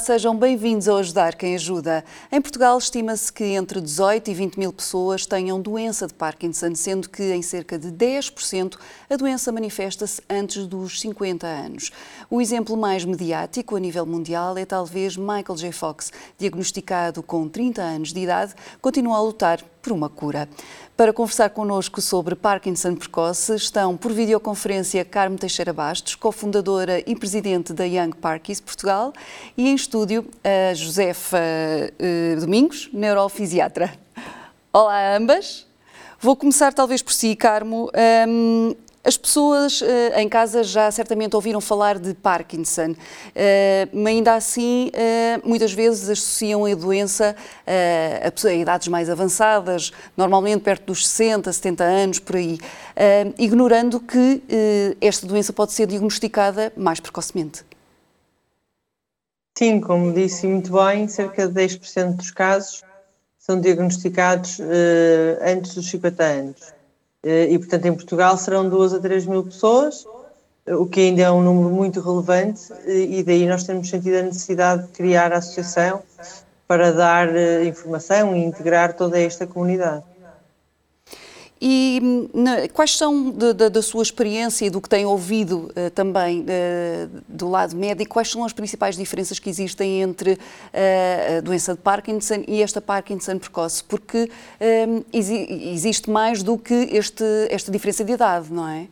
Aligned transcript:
Sejam 0.00 0.34
bem-vindos 0.34 0.88
ao 0.88 0.96
Ajudar 0.96 1.34
Quem 1.34 1.54
Ajuda. 1.54 2.02
Em 2.32 2.40
Portugal, 2.40 2.78
estima-se 2.78 3.30
que 3.30 3.44
entre 3.44 3.82
18 3.82 4.30
e 4.30 4.34
20 4.34 4.58
mil 4.58 4.72
pessoas 4.72 5.26
tenham 5.26 5.60
doença 5.60 6.06
de 6.06 6.14
Parkinson, 6.14 6.74
sendo 6.74 7.06
que 7.08 7.22
em 7.22 7.42
cerca 7.42 7.78
de 7.78 7.88
10% 7.88 8.78
a 9.10 9.16
doença 9.16 9.52
manifesta-se 9.52 10.22
antes 10.28 10.66
dos 10.66 11.00
50 11.00 11.46
anos. 11.46 11.90
O 12.30 12.40
exemplo 12.40 12.78
mais 12.78 13.04
mediático 13.04 13.76
a 13.76 13.80
nível 13.80 14.06
mundial 14.06 14.56
é 14.56 14.64
talvez 14.64 15.18
Michael 15.18 15.56
J. 15.56 15.70
Fox, 15.70 16.10
diagnosticado 16.38 17.22
com 17.22 17.46
30 17.46 17.82
anos 17.82 18.12
de 18.12 18.20
idade, 18.20 18.54
continua 18.80 19.18
a 19.18 19.22
lutar 19.22 19.62
por 19.82 19.92
uma 19.92 20.08
cura. 20.08 20.48
Para 21.00 21.14
conversar 21.14 21.48
connosco 21.48 21.98
sobre 21.98 22.34
Parkinson 22.34 22.94
precoce 22.94 23.54
estão 23.54 23.96
por 23.96 24.12
videoconferência 24.12 25.02
Carmo 25.02 25.38
Teixeira 25.38 25.72
Bastos, 25.72 26.14
cofundadora 26.14 27.02
e 27.06 27.16
presidente 27.16 27.72
da 27.72 27.86
Young 27.86 28.10
Parkies 28.10 28.60
Portugal, 28.60 29.10
e 29.56 29.70
em 29.70 29.74
estúdio 29.74 30.26
a 30.44 30.74
Josefa 30.74 31.38
uh, 31.38 32.38
Domingos, 32.38 32.90
neurofisiatra. 32.92 33.94
Olá 34.70 35.14
a 35.14 35.16
ambas. 35.16 35.66
Vou 36.20 36.36
começar 36.36 36.70
talvez 36.74 37.00
por 37.00 37.14
si, 37.14 37.34
Carmo. 37.34 37.90
Um, 38.28 38.76
as 39.02 39.16
pessoas 39.16 39.80
uh, 39.80 39.86
em 40.16 40.28
casa 40.28 40.62
já 40.62 40.90
certamente 40.90 41.34
ouviram 41.34 41.60
falar 41.60 41.98
de 41.98 42.12
Parkinson, 42.12 42.90
uh, 42.90 42.96
mas 43.92 44.06
ainda 44.06 44.34
assim 44.34 44.88
uh, 44.88 45.48
muitas 45.48 45.72
vezes 45.72 46.10
associam 46.10 46.66
a 46.66 46.74
doença 46.74 47.34
a, 47.66 48.48
a, 48.48 48.52
idades 48.52 48.88
mais 48.88 49.08
avançadas, 49.08 49.90
normalmente 50.16 50.62
perto 50.62 50.86
dos 50.86 51.08
60, 51.08 51.50
70 51.50 51.84
anos, 51.84 52.18
por 52.18 52.36
aí, 52.36 52.58
ignorando 53.38 54.00
que 54.00 54.42
esta 55.00 55.26
doença 55.26 55.52
pode 55.52 55.72
ser 55.72 55.86
diagnosticada 55.86 56.72
mais 56.76 57.00
precocemente. 57.00 57.64
Sim, 59.56 59.80
como 59.80 60.12
disse 60.12 60.46
muito 60.46 60.72
bem, 60.72 61.06
cerca 61.08 61.48
de 61.48 61.54
10% 61.54 62.16
dos 62.16 62.30
casos 62.30 62.82
são 63.38 63.60
diagnosticados 63.60 64.58
antes 65.42 65.74
dos 65.74 65.88
50 65.88 66.22
anos. 66.22 66.79
Eh, 67.22 67.52
e, 67.52 67.58
portanto, 67.58 67.86
em 67.86 67.94
Portugal 67.94 68.36
serão 68.36 68.68
2 68.68 68.94
a 68.94 69.00
3 69.00 69.26
mil 69.26 69.44
pessoas, 69.44 70.06
o 70.66 70.86
que 70.86 71.00
ainda 71.00 71.22
é 71.22 71.30
um 71.30 71.42
número 71.42 71.74
muito 71.74 72.00
relevante, 72.00 72.72
e 72.86 73.22
daí 73.22 73.46
nós 73.46 73.64
temos 73.64 73.88
sentido 73.88 74.16
a 74.18 74.22
necessidade 74.22 74.82
de 74.82 74.88
criar 74.88 75.32
a 75.32 75.38
associação 75.38 76.02
para 76.66 76.92
dar 76.92 77.34
eh, 77.34 77.64
informação 77.64 78.36
e 78.36 78.44
integrar 78.44 78.94
toda 78.94 79.18
esta 79.20 79.46
comunidade. 79.46 80.04
E 81.62 82.28
na, 82.32 82.66
quais 82.68 82.96
são, 82.96 83.30
de, 83.30 83.52
de, 83.52 83.68
da 83.68 83.82
sua 83.82 84.02
experiência 84.02 84.64
e 84.64 84.70
do 84.70 84.80
que 84.80 84.88
tem 84.88 85.04
ouvido 85.04 85.70
uh, 85.76 85.90
também 85.90 86.40
uh, 86.40 87.22
do 87.28 87.50
lado 87.50 87.76
médico, 87.76 88.14
quais 88.14 88.30
são 88.30 88.42
as 88.44 88.52
principais 88.54 88.96
diferenças 88.96 89.38
que 89.38 89.50
existem 89.50 90.00
entre 90.00 90.32
uh, 90.32 91.38
a 91.38 91.40
doença 91.42 91.74
de 91.74 91.80
Parkinson 91.80 92.44
e 92.48 92.62
esta 92.62 92.80
Parkinson 92.80 93.38
precoce? 93.38 93.84
Porque 93.84 94.30
exi 95.12 95.70
existe 95.72 96.08
mais 96.08 96.42
do 96.42 96.56
que 96.56 96.88
este, 96.92 97.24
esta 97.50 97.70
diferença 97.70 98.04
de 98.04 98.12
idade, 98.12 98.50
não 98.50 98.66
é? 98.66 98.86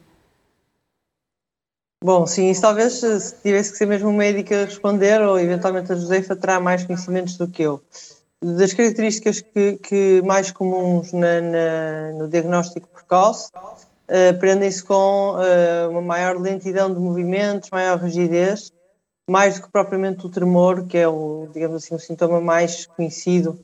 Bom, 2.05 2.27
sim, 2.27 2.51
isso 2.51 2.61
talvez 2.61 2.93
se 2.95 3.35
tivesse 3.43 3.73
que 3.73 3.79
ser 3.79 3.87
mesmo 3.87 4.11
um 4.11 4.17
médico 4.17 4.55
a 4.55 4.65
responder, 4.65 5.21
ou 5.23 5.39
eventualmente 5.39 5.91
a 5.91 5.97
Josefa 5.97 6.37
terá 6.37 6.61
mais 6.61 6.85
conhecimentos 6.85 7.37
do 7.37 7.49
que 7.49 7.63
eu 7.63 7.83
das 8.43 8.73
características 8.73 9.41
que, 9.41 9.79
que 9.79 10.23
mais 10.23 10.51
comuns 10.53 11.13
na, 11.13 11.41
na, 11.41 12.13
no 12.13 12.29
diagnóstico 12.29 12.89
precoce 12.89 13.51
uh, 13.55 14.39
prendem-se 14.39 14.83
com 14.83 15.35
uh, 15.35 15.91
uma 15.91 16.01
maior 16.01 16.41
lentidão 16.41 16.93
de 16.93 17.01
movimentos, 17.01 17.71
maior 17.71 17.99
rigidez, 17.99 18.73
mais 19.29 19.57
do 19.57 19.63
que 19.63 19.73
propriamente 19.73 20.25
o 20.25 20.31
tremor, 20.31 20.87
que 20.87 20.97
é 20.97 21.09
o, 21.09 21.49
digamos 21.53 21.77
assim, 21.85 21.95
o 21.95 21.99
sintoma 21.99 22.41
mais 22.41 22.87
conhecido 22.87 23.61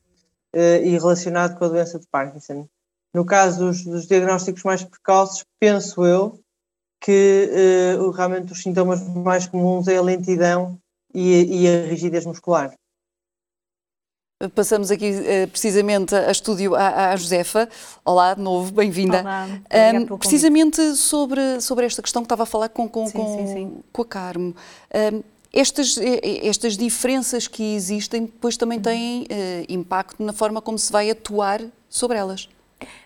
uh, 0.54 0.82
e 0.82 0.90
relacionado 0.90 1.56
com 1.56 1.64
a 1.64 1.68
doença 1.68 1.98
de 1.98 2.06
Parkinson. 2.08 2.66
No 3.14 3.24
caso 3.24 3.66
dos, 3.66 3.84
dos 3.84 4.06
diagnósticos 4.08 4.64
mais 4.64 4.82
precoces, 4.82 5.44
penso 5.60 6.04
eu 6.04 6.40
que 7.00 7.50
realmente 8.16 8.50
os 8.52 8.62
sintomas 8.62 9.06
mais 9.08 9.46
comuns 9.46 9.86
é 9.86 9.98
a 9.98 10.02
lentidão 10.02 10.78
e, 11.14 11.62
e 11.62 11.68
a 11.68 11.86
rigidez 11.86 12.24
muscular. 12.24 12.74
Passamos 14.52 14.90
aqui 14.90 15.12
uh, 15.12 15.48
precisamente 15.48 16.12
a 16.12 16.30
estúdio 16.30 16.74
à, 16.74 17.12
à, 17.12 17.16
Josefa. 17.16 17.68
Olá, 18.04 18.34
de 18.34 18.42
novo, 18.42 18.72
bem-vinda. 18.72 19.20
Olá, 19.20 19.46
um, 20.10 20.18
precisamente 20.18 20.96
sobre, 20.96 21.60
sobre 21.60 21.86
esta 21.86 22.02
questão 22.02 22.20
que 22.20 22.26
estava 22.26 22.42
a 22.42 22.46
falar 22.46 22.68
com, 22.68 22.88
com, 22.88 23.06
sim, 23.06 23.12
com, 23.12 23.36
sim, 23.36 23.46
sim. 23.46 23.76
com 23.92 24.02
a 24.02 24.04
Carmo. 24.04 24.54
Um, 24.92 25.22
estas, 25.52 25.96
estas 26.42 26.76
diferenças 26.76 27.46
que 27.46 27.76
existem 27.76 28.22
depois 28.22 28.56
também 28.56 28.80
têm 28.80 29.22
uh, 29.22 29.26
impacto 29.68 30.20
na 30.20 30.32
forma 30.32 30.60
como 30.60 30.76
se 30.80 30.90
vai 30.90 31.08
atuar 31.10 31.60
sobre 31.88 32.18
elas. 32.18 32.48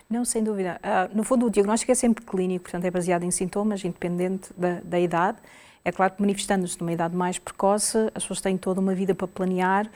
Não, 0.09 0.25
sem 0.25 0.43
dúvida. 0.43 0.81
Uh, 0.83 1.15
no 1.15 1.23
fundo, 1.23 1.45
o 1.45 1.49
diagnóstico 1.51 1.91
é 1.91 1.95
sempre 1.95 2.25
clínico, 2.25 2.63
portanto, 2.63 2.85
é 2.85 2.91
baseado 2.91 3.23
em 3.23 3.29
sintomas, 3.29 3.85
independente 3.85 4.49
da, 4.57 4.79
da 4.83 4.99
idade. 4.99 5.37
É 5.85 5.91
claro 5.91 6.13
que 6.13 6.21
manifestando-se 6.21 6.79
numa 6.81 6.91
idade 6.91 7.15
mais 7.15 7.37
precoce, 7.37 7.97
as 8.15 8.23
pessoas 8.23 8.41
têm 8.41 8.57
toda 8.57 8.81
uma 8.81 8.95
vida 8.95 9.13
para 9.13 9.27
planear, 9.27 9.89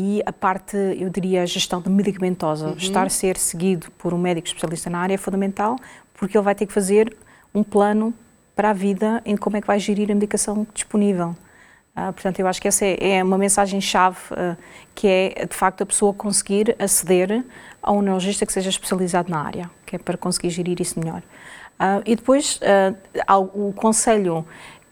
e 0.00 0.22
a 0.24 0.32
parte, 0.32 0.76
eu 0.76 1.10
diria, 1.10 1.42
a 1.42 1.46
gestão 1.46 1.82
medicamentosa, 1.84 2.68
uhum. 2.68 2.76
estar 2.76 3.04
a 3.04 3.10
ser 3.10 3.36
seguido 3.36 3.90
por 3.98 4.14
um 4.14 4.18
médico 4.18 4.46
especialista 4.46 4.88
na 4.88 5.00
área 5.00 5.14
é 5.14 5.16
fundamental, 5.16 5.74
porque 6.14 6.38
ele 6.38 6.44
vai 6.44 6.54
ter 6.54 6.66
que 6.66 6.72
fazer 6.72 7.16
um 7.52 7.64
plano 7.64 8.14
para 8.54 8.70
a 8.70 8.72
vida 8.72 9.20
em 9.26 9.36
como 9.36 9.56
é 9.56 9.60
que 9.60 9.66
vai 9.66 9.80
gerir 9.80 10.08
a 10.08 10.14
medicação 10.14 10.64
disponível. 10.72 11.34
Uh, 11.96 12.12
portanto, 12.12 12.38
eu 12.38 12.46
acho 12.46 12.62
que 12.62 12.68
essa 12.68 12.84
é, 12.84 13.16
é 13.16 13.24
uma 13.24 13.36
mensagem-chave, 13.36 14.18
uh, 14.30 14.56
que 14.94 15.08
é, 15.08 15.46
de 15.46 15.56
facto, 15.56 15.82
a 15.82 15.86
pessoa 15.86 16.14
conseguir 16.14 16.76
aceder 16.78 17.44
a 17.82 17.90
um 17.90 18.00
neurologista 18.00 18.46
que 18.46 18.52
seja 18.52 18.70
especializado 18.70 19.28
na 19.28 19.42
área, 19.42 19.68
que 19.84 19.96
é 19.96 19.98
para 19.98 20.16
conseguir 20.16 20.50
gerir 20.50 20.80
isso 20.80 20.96
melhor. 21.00 21.22
Uh, 21.80 22.02
e 22.06 22.14
depois, 22.14 22.60
o 23.52 23.72
conselho 23.72 24.46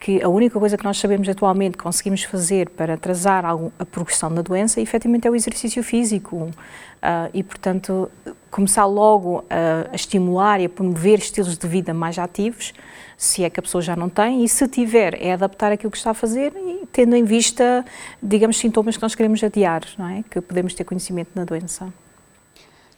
que 0.07 0.23
a 0.23 0.29
única 0.29 0.61
coisa 0.61 0.77
que 0.77 0.85
nós 0.85 0.99
sabemos 0.99 1.29
atualmente 1.29 1.77
conseguimos 1.77 2.23
fazer 2.23 2.71
para 2.71 2.95
atrasar 2.95 3.45
a 3.45 3.85
progressão 3.85 4.33
da 4.33 4.41
doença, 4.41 4.81
efetivamente, 4.81 5.27
é 5.27 5.31
o 5.33 5.35
exercício 5.35 5.83
físico. 5.83 6.37
Uh, 6.37 7.29
e, 7.35 7.43
portanto, 7.43 8.09
começar 8.49 8.87
logo 8.87 9.45
a, 9.51 9.91
a, 9.91 9.97
estimular 9.97 10.61
e 10.61 10.67
a 10.67 10.69
promover 10.69 11.19
estilos 11.19 11.59
de 11.59 11.67
vida 11.67 11.93
mais 11.93 12.21
ativos, 12.21 12.73
se 13.17 13.43
é 13.43 13.51
que 13.51 13.59
a 13.59 13.63
pessoa 13.65 13.83
já 13.83 13.97
não 13.97 14.09
tem, 14.09 14.45
e 14.45 14.49
se 14.49 14.69
tiver, 14.69 15.21
é 15.21 15.33
adaptar 15.33 15.73
aquilo 15.73 15.91
que 15.91 15.99
está 15.99 16.13
a 16.13 16.15
fazer 16.15 16.53
e 16.55 16.87
tendo 16.93 17.17
em 17.17 17.25
vista, 17.25 17.85
digamos, 18.23 18.59
sintomas 18.59 18.97
que 18.97 19.03
nós 19.03 19.17
queremos 19.17 19.43
adiar, 19.43 19.83
não 19.99 20.09
é? 20.09 20.23
Que 20.31 20.41
podemos 20.41 20.73
ter 20.73 20.85
conhecimento 20.85 21.31
da 21.35 21.43
doença. 21.43 21.93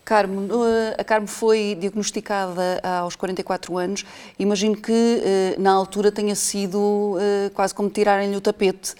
Carmo, 0.08 0.48
a 0.96 1.04
Carmo 1.04 1.26
foi 1.26 1.76
diagnosticada 1.78 2.80
aos 2.82 3.14
44 3.14 3.76
anos. 3.76 4.06
Imagino 4.38 4.74
que 4.74 4.90
eh, 5.22 5.54
na 5.58 5.70
altura 5.70 6.10
tenha 6.10 6.34
sido 6.34 7.18
eh, 7.20 7.50
quase 7.52 7.74
como 7.74 7.90
tirarem-lhe 7.90 8.34
o 8.34 8.40
tapete 8.40 8.94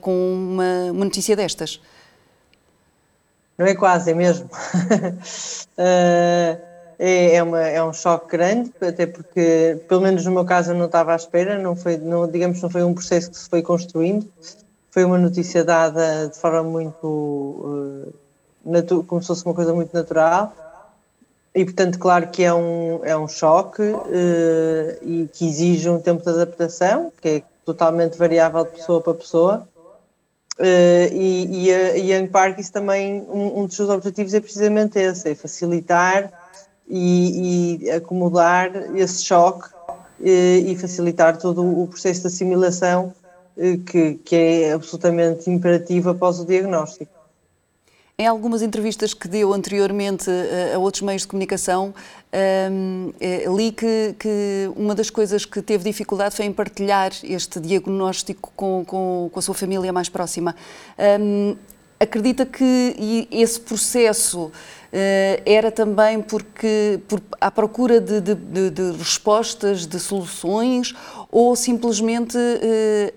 com 0.00 0.10
uma, 0.12 0.90
uma, 0.90 1.04
notícia 1.04 1.36
destas. 1.36 1.80
Não 3.56 3.66
é 3.66 3.76
quase, 3.76 4.10
é 4.10 4.14
mesmo. 4.14 4.50
é, 5.78 6.58
é, 6.98 7.40
uma, 7.40 7.60
é 7.60 7.84
um 7.84 7.92
choque 7.92 8.36
grande, 8.36 8.72
até 8.80 9.06
porque, 9.06 9.80
pelo 9.88 10.00
menos 10.00 10.26
no 10.26 10.32
meu 10.32 10.44
caso, 10.44 10.72
eu 10.72 10.74
não 10.74 10.86
estava 10.86 11.12
à 11.12 11.16
espera, 11.16 11.56
não 11.56 11.76
foi, 11.76 11.96
não, 11.98 12.28
digamos, 12.28 12.60
não 12.60 12.68
foi 12.68 12.82
um 12.82 12.92
processo 12.92 13.30
que 13.30 13.38
se 13.38 13.48
foi 13.48 13.62
construindo, 13.62 14.28
foi 14.90 15.04
uma 15.04 15.18
notícia 15.18 15.62
dada 15.62 16.26
de 16.26 16.36
forma 16.36 16.64
muito 16.64 18.12
como 19.06 19.20
se 19.20 19.28
fosse 19.28 19.44
uma 19.44 19.54
coisa 19.54 19.74
muito 19.74 19.92
natural. 19.92 20.54
E, 21.54 21.64
portanto, 21.64 21.98
claro 21.98 22.28
que 22.28 22.42
é 22.42 22.52
um, 22.52 23.00
é 23.04 23.16
um 23.16 23.28
choque 23.28 23.82
uh, 23.82 24.98
e 25.02 25.28
que 25.32 25.46
exige 25.46 25.88
um 25.88 26.00
tempo 26.00 26.22
de 26.22 26.30
adaptação, 26.30 27.12
que 27.20 27.28
é 27.28 27.42
totalmente 27.64 28.16
variável 28.16 28.64
de 28.64 28.70
pessoa 28.70 29.02
para 29.02 29.14
pessoa. 29.14 29.68
Uh, 30.58 31.12
e, 31.12 31.70
a 31.72 31.96
Young 31.96 32.28
Parkis 32.28 32.70
também, 32.70 33.22
um, 33.28 33.60
um, 33.60 33.66
dos 33.66 33.76
seus 33.76 33.90
objetivos 33.90 34.32
é 34.32 34.40
precisamente 34.40 34.98
esse, 34.98 35.30
é 35.30 35.34
facilitar 35.34 36.32
e, 36.88 37.82
e 37.84 37.90
acomodar 37.90 38.70
esse 38.96 39.22
choque 39.22 39.68
uh, 39.68 40.24
e 40.24 40.74
facilitar 40.76 41.36
todo 41.36 41.62
o 41.62 41.86
processo 41.86 42.22
de 42.22 42.26
assimilação 42.28 43.14
que, 43.84 44.14
que 44.24 44.34
é 44.34 44.72
absolutamente 44.72 45.50
imperativo 45.50 46.08
após 46.08 46.40
o 46.40 46.46
diagnóstico. 46.46 47.21
Em 48.22 48.26
algumas 48.28 48.62
entrevistas 48.62 49.12
que 49.12 49.26
deu 49.26 49.52
anteriormente 49.52 50.30
a, 50.30 50.76
a 50.76 50.78
outros 50.78 51.02
meios 51.02 51.22
de 51.22 51.28
comunicação, 51.28 51.92
um, 52.70 53.12
eh, 53.20 53.46
li 53.48 53.72
que, 53.72 54.14
que, 54.16 54.70
uma 54.76 54.94
das 54.94 55.10
coisas 55.10 55.44
que 55.44 55.60
teve 55.60 55.82
dificuldade 55.82 56.36
foi 56.36 56.44
em 56.44 56.52
partilhar 56.52 57.10
este 57.24 57.58
diagnóstico 57.58 58.52
com, 58.54 58.84
com, 58.86 59.28
com 59.32 59.38
a 59.40 59.42
sua 59.42 59.56
família 59.56 59.92
mais 59.92 60.08
próxima. 60.08 60.54
Um, 61.20 61.56
acredita 61.98 62.46
que 62.46 63.26
esse 63.28 63.58
processo 63.58 64.44
uh, 64.44 64.52
era 65.44 65.72
também 65.72 66.22
porque 66.22 67.00
por, 67.08 67.20
à 67.40 67.50
procura 67.50 68.00
de, 68.00 68.20
de, 68.20 68.36
de, 68.36 68.70
de, 68.70 68.92
respostas, 68.98 69.84
de 69.84 69.98
soluções, 69.98 70.94
ou 71.28 71.56
simplesmente 71.56 72.38
uh, 72.38 73.12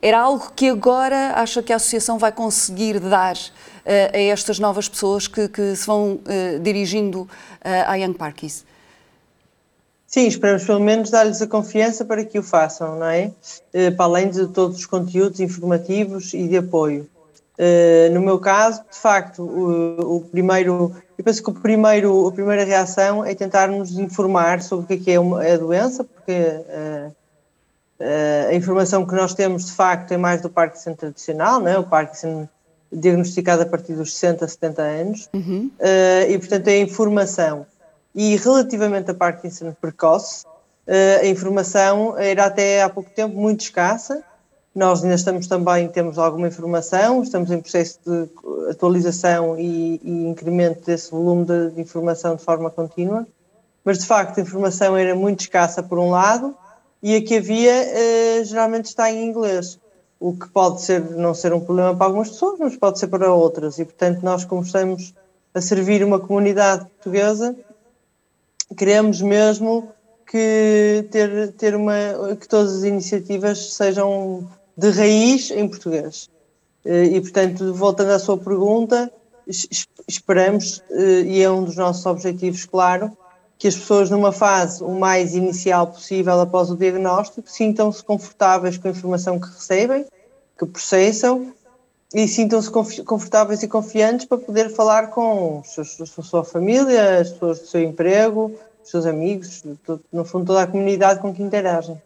era 0.00 0.18
algo 0.18 0.50
que 0.56 0.70
agora 0.70 1.34
acha 1.36 1.62
que 1.62 1.72
a 1.72 1.76
Associação 1.76 2.18
vai 2.18 2.32
conseguir 2.32 2.98
dar 2.98 3.36
a 3.84 4.18
estas 4.18 4.58
novas 4.58 4.88
pessoas 4.88 5.26
que, 5.26 5.48
que 5.48 5.76
se 5.76 5.86
vão 5.86 6.20
dirigindo 6.60 7.28
à 7.62 7.94
Young 7.96 8.14
Parkies? 8.14 8.64
Sim, 10.06 10.26
esperamos 10.26 10.64
pelo 10.64 10.80
menos 10.80 11.10
dar-lhes 11.10 11.40
a 11.40 11.46
confiança 11.46 12.04
para 12.04 12.24
que 12.24 12.38
o 12.38 12.42
façam, 12.42 12.98
não 12.98 13.06
é? 13.06 13.30
Para 13.96 14.04
além 14.04 14.30
de 14.30 14.46
todos 14.48 14.78
os 14.78 14.86
conteúdos 14.86 15.40
informativos 15.40 16.34
e 16.34 16.46
de 16.46 16.58
apoio. 16.58 17.08
no 18.12 18.20
meu 18.20 18.38
caso, 18.38 18.82
de 18.90 18.98
facto, 18.98 19.42
o, 19.42 20.16
o 20.16 20.20
primeiro 20.20 20.94
eu 21.22 21.24
penso 21.24 21.40
que 21.40 21.50
o 21.50 21.54
primeiro, 21.54 22.26
a 22.26 22.32
primeira 22.32 22.64
reação 22.64 23.24
é 23.24 23.32
tentar-nos 23.32 23.96
informar 23.96 24.60
sobre 24.60 24.96
o 24.96 24.98
que 24.98 25.08
é, 25.08 25.14
é 25.14 25.20
uma, 25.20 25.40
a 25.40 25.56
doença, 25.56 26.02
porque 26.02 26.32
uh, 26.32 27.14
a 28.48 28.52
informação 28.54 29.06
que 29.06 29.14
nós 29.14 29.32
temos 29.32 29.66
de 29.66 29.72
facto 29.72 30.10
é 30.10 30.16
mais 30.16 30.40
do 30.40 30.50
Parkinson 30.50 30.94
tradicional, 30.94 31.60
não 31.60 31.68
é? 31.68 31.78
o 31.78 31.84
Parkinson 31.84 32.48
diagnosticado 32.92 33.62
a 33.62 33.66
partir 33.66 33.94
dos 33.94 34.14
60, 34.14 34.46
70 34.46 34.82
anos, 34.82 35.28
uhum. 35.32 35.70
uh, 35.78 36.30
e 36.30 36.38
portanto 36.38 36.68
é 36.68 36.72
a 36.72 36.78
informação. 36.80 37.66
E 38.14 38.36
relativamente 38.36 39.10
a 39.10 39.14
Parkinson 39.14 39.74
precoce, 39.80 40.44
a 41.22 41.26
informação 41.26 42.18
era 42.18 42.44
até 42.44 42.82
há 42.82 42.88
pouco 42.90 43.08
tempo 43.08 43.34
muito 43.34 43.62
escassa, 43.62 44.22
nós 44.74 45.02
ainda 45.02 45.14
estamos 45.14 45.46
também, 45.46 45.86
temos 45.88 46.18
alguma 46.18 46.48
informação, 46.48 47.22
estamos 47.22 47.50
em 47.50 47.60
processo 47.60 47.98
de 48.06 48.28
atualização 48.70 49.58
e, 49.58 50.00
e 50.02 50.26
incremento 50.26 50.86
desse 50.86 51.10
volume 51.10 51.44
de, 51.44 51.70
de, 51.72 51.80
informação 51.80 52.36
de 52.36 52.42
forma 52.42 52.70
contínua, 52.70 53.26
mas 53.84 53.98
de 53.98 54.06
facto 54.06 54.38
a 54.38 54.42
informação 54.42 54.96
era 54.96 55.14
muito 55.14 55.40
escassa 55.40 55.82
por 55.82 55.98
um 55.98 56.10
lado 56.10 56.56
e 57.02 57.14
a 57.16 57.22
que 57.22 57.36
havia 57.36 57.70
eh, 57.70 58.44
geralmente 58.44 58.86
está 58.86 59.10
em 59.10 59.26
inglês, 59.26 59.78
o 60.22 60.36
que 60.36 60.48
pode 60.48 60.80
ser, 60.82 61.00
não 61.10 61.34
ser 61.34 61.52
um 61.52 61.60
problema 61.60 61.94
para 61.96 62.06
algumas 62.06 62.30
pessoas, 62.30 62.58
mas 62.60 62.76
pode 62.76 62.98
ser 62.98 63.08
para 63.08 63.32
outras 63.32 63.78
e 63.78 63.84
portanto 63.84 64.22
nós 64.22 64.44
como 64.44 64.62
estamos 64.62 65.12
a 65.52 65.60
servir 65.60 66.04
uma 66.04 66.20
comunidade 66.20 66.86
portuguesa, 66.86 67.56
queremos 68.76 69.20
mesmo 69.20 69.88
que 70.26 71.06
ter, 71.10 71.52
ter 71.52 71.74
uma, 71.74 71.94
que 72.40 72.48
todas 72.48 72.76
as 72.76 72.82
iniciativas 72.84 73.74
sejam 73.74 74.48
de 74.76 74.90
raiz 74.90 75.50
em 75.50 75.68
português. 75.68 76.30
Eh, 76.84 77.04
e, 77.04 77.20
portanto, 77.20 77.74
voltando 77.74 78.12
à 78.12 78.18
sua 78.18 78.38
pergunta, 78.38 79.12
esperamos, 80.08 80.82
eh, 80.90 81.22
e 81.22 81.42
é 81.42 81.50
um 81.50 81.64
dos 81.64 81.76
nossos 81.76 82.06
objetivos, 82.06 82.64
claro, 82.64 83.16
que 83.62 83.68
as 83.68 83.76
pessoas, 83.76 84.10
numa 84.10 84.32
fase 84.32 84.82
o 84.82 84.90
mais 84.90 85.36
inicial 85.36 85.86
possível 85.86 86.40
após 86.40 86.68
o 86.68 86.76
diagnóstico, 86.76 87.48
sintam-se 87.48 88.02
confortáveis 88.02 88.76
com 88.76 88.88
a 88.88 88.90
informação 88.90 89.38
que 89.38 89.46
recebem, 89.46 90.04
que 90.58 90.66
processam 90.66 91.54
e 92.12 92.26
sintam-se 92.26 92.68
confortáveis 93.04 93.62
e 93.62 93.68
confiantes 93.68 94.26
para 94.26 94.38
poder 94.38 94.68
falar 94.68 95.10
com 95.10 95.62
a 95.64 96.22
sua 96.24 96.42
família, 96.42 97.20
as 97.20 97.30
pessoas 97.30 97.60
do 97.60 97.66
seu 97.68 97.84
emprego, 97.84 98.52
os 98.82 98.90
seus 98.90 99.06
amigos, 99.06 99.62
no 100.12 100.24
fundo, 100.24 100.46
toda 100.46 100.62
a 100.62 100.66
comunidade 100.66 101.20
com 101.20 101.32
que 101.32 101.40
interagem. 101.40 102.02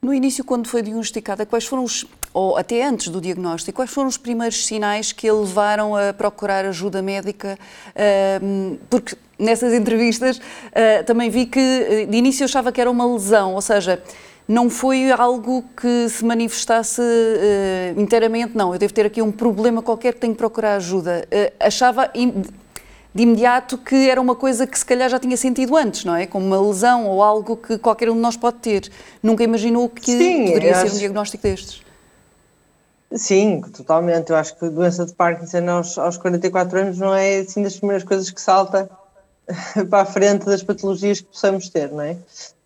No 0.00 0.14
início, 0.14 0.44
quando 0.44 0.68
foi 0.68 0.82
diagnosticada, 0.82 1.46
quais 1.46 1.64
foram 1.64 1.84
os, 1.84 2.04
ou 2.32 2.56
até 2.56 2.84
antes 2.84 3.08
do 3.08 3.20
diagnóstico, 3.20 3.76
quais 3.76 3.90
foram 3.90 4.08
os 4.08 4.16
primeiros 4.16 4.66
sinais 4.66 5.12
que 5.12 5.28
a 5.28 5.32
levaram 5.32 5.94
a 5.94 6.12
procurar 6.12 6.64
ajuda 6.64 7.00
médica? 7.00 7.56
Porque 8.90 9.16
nessas 9.42 9.74
entrevistas 9.74 10.40
também 11.06 11.28
vi 11.28 11.46
que 11.46 12.06
de 12.08 12.16
início 12.16 12.42
eu 12.42 12.46
achava 12.46 12.72
que 12.72 12.80
era 12.80 12.90
uma 12.90 13.04
lesão, 13.04 13.54
ou 13.54 13.60
seja, 13.60 14.02
não 14.48 14.68
foi 14.68 15.10
algo 15.10 15.64
que 15.76 16.08
se 16.08 16.24
manifestasse 16.24 17.02
inteiramente, 17.96 18.56
não, 18.56 18.72
eu 18.72 18.78
devo 18.78 18.92
ter 18.92 19.06
aqui 19.06 19.22
um 19.22 19.32
problema 19.32 19.82
qualquer 19.82 20.14
que 20.14 20.20
tenho 20.20 20.32
que 20.32 20.38
procurar 20.38 20.76
ajuda. 20.76 21.26
achava 21.60 22.10
de 23.14 23.22
imediato 23.22 23.76
que 23.76 24.08
era 24.08 24.18
uma 24.18 24.34
coisa 24.34 24.66
que 24.66 24.78
se 24.78 24.86
calhar 24.86 25.08
já 25.10 25.18
tinha 25.18 25.36
sentido 25.36 25.76
antes, 25.76 26.02
não 26.02 26.16
é? 26.16 26.26
Como 26.26 26.46
uma 26.46 26.58
lesão 26.58 27.06
ou 27.06 27.22
algo 27.22 27.56
que 27.58 27.76
qualquer 27.76 28.08
um 28.08 28.14
de 28.14 28.20
nós 28.20 28.38
pode 28.38 28.56
ter. 28.56 28.90
Nunca 29.22 29.44
imaginou 29.44 29.86
que 29.88 30.10
Sim, 30.10 30.46
poderia 30.46 30.74
ser 30.76 30.90
um 30.90 30.98
diagnóstico 30.98 31.42
destes. 31.42 31.82
Sim, 33.14 33.60
totalmente. 33.76 34.30
Eu 34.30 34.36
acho 34.36 34.58
que 34.58 34.64
a 34.64 34.70
doença 34.70 35.04
de 35.04 35.12
Parkinson 35.12 35.68
aos, 35.68 35.98
aos 35.98 36.16
44 36.16 36.78
anos 36.78 36.98
não 36.98 37.14
é 37.14 37.40
assim 37.40 37.62
das 37.62 37.76
primeiras 37.76 38.02
coisas 38.02 38.30
que 38.30 38.40
salta 38.40 38.88
para 39.90 40.02
a 40.02 40.06
frente 40.06 40.46
das 40.46 40.62
patologias 40.62 41.20
que 41.20 41.26
possamos 41.26 41.68
ter, 41.68 41.90
não 41.90 42.02
é? 42.02 42.16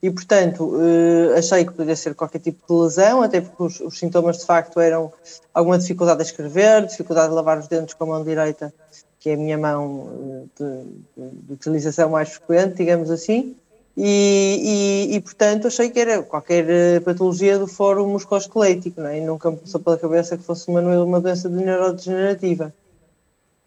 E, 0.02 0.10
portanto, 0.10 0.78
eh, 0.80 1.38
achei 1.38 1.64
que 1.64 1.72
poderia 1.72 1.96
ser 1.96 2.14
qualquer 2.14 2.38
tipo 2.38 2.62
de 2.68 2.82
lesão, 2.82 3.22
até 3.22 3.40
porque 3.40 3.62
os, 3.62 3.80
os 3.80 3.98
sintomas 3.98 4.38
de 4.38 4.44
facto 4.44 4.78
eram 4.78 5.12
alguma 5.52 5.78
dificuldade 5.78 6.20
a 6.20 6.24
escrever, 6.24 6.86
dificuldade 6.86 7.30
de 7.30 7.34
lavar 7.34 7.58
os 7.58 7.66
dentes 7.66 7.94
com 7.94 8.04
a 8.04 8.06
mão 8.06 8.24
direita 8.24 8.72
que 9.26 9.30
é 9.30 9.34
a 9.34 9.36
minha 9.36 9.58
mão 9.58 10.48
de, 10.56 10.84
de, 11.16 11.30
de 11.46 11.52
utilização 11.52 12.10
mais 12.10 12.28
frequente, 12.28 12.76
digamos 12.76 13.10
assim, 13.10 13.56
e, 13.96 15.08
e, 15.10 15.16
e, 15.16 15.20
portanto 15.20 15.66
achei 15.66 15.90
que 15.90 15.98
era 15.98 16.22
qualquer 16.22 16.64
eh, 16.70 17.00
patologia 17.00 17.58
do 17.58 17.66
fórum 17.66 18.06
musculoesquelético, 18.08 19.00
não 19.00 19.08
é? 19.08 19.18
E 19.18 19.20
nunca 19.22 19.50
me 19.50 19.56
passou 19.56 19.80
pela 19.80 19.98
cabeça 19.98 20.36
que 20.36 20.44
fosse 20.44 20.68
uma, 20.68 20.80
uma 21.02 21.20
doença 21.20 21.48
de 21.48 21.56
neurodegenerativa. 21.56 22.72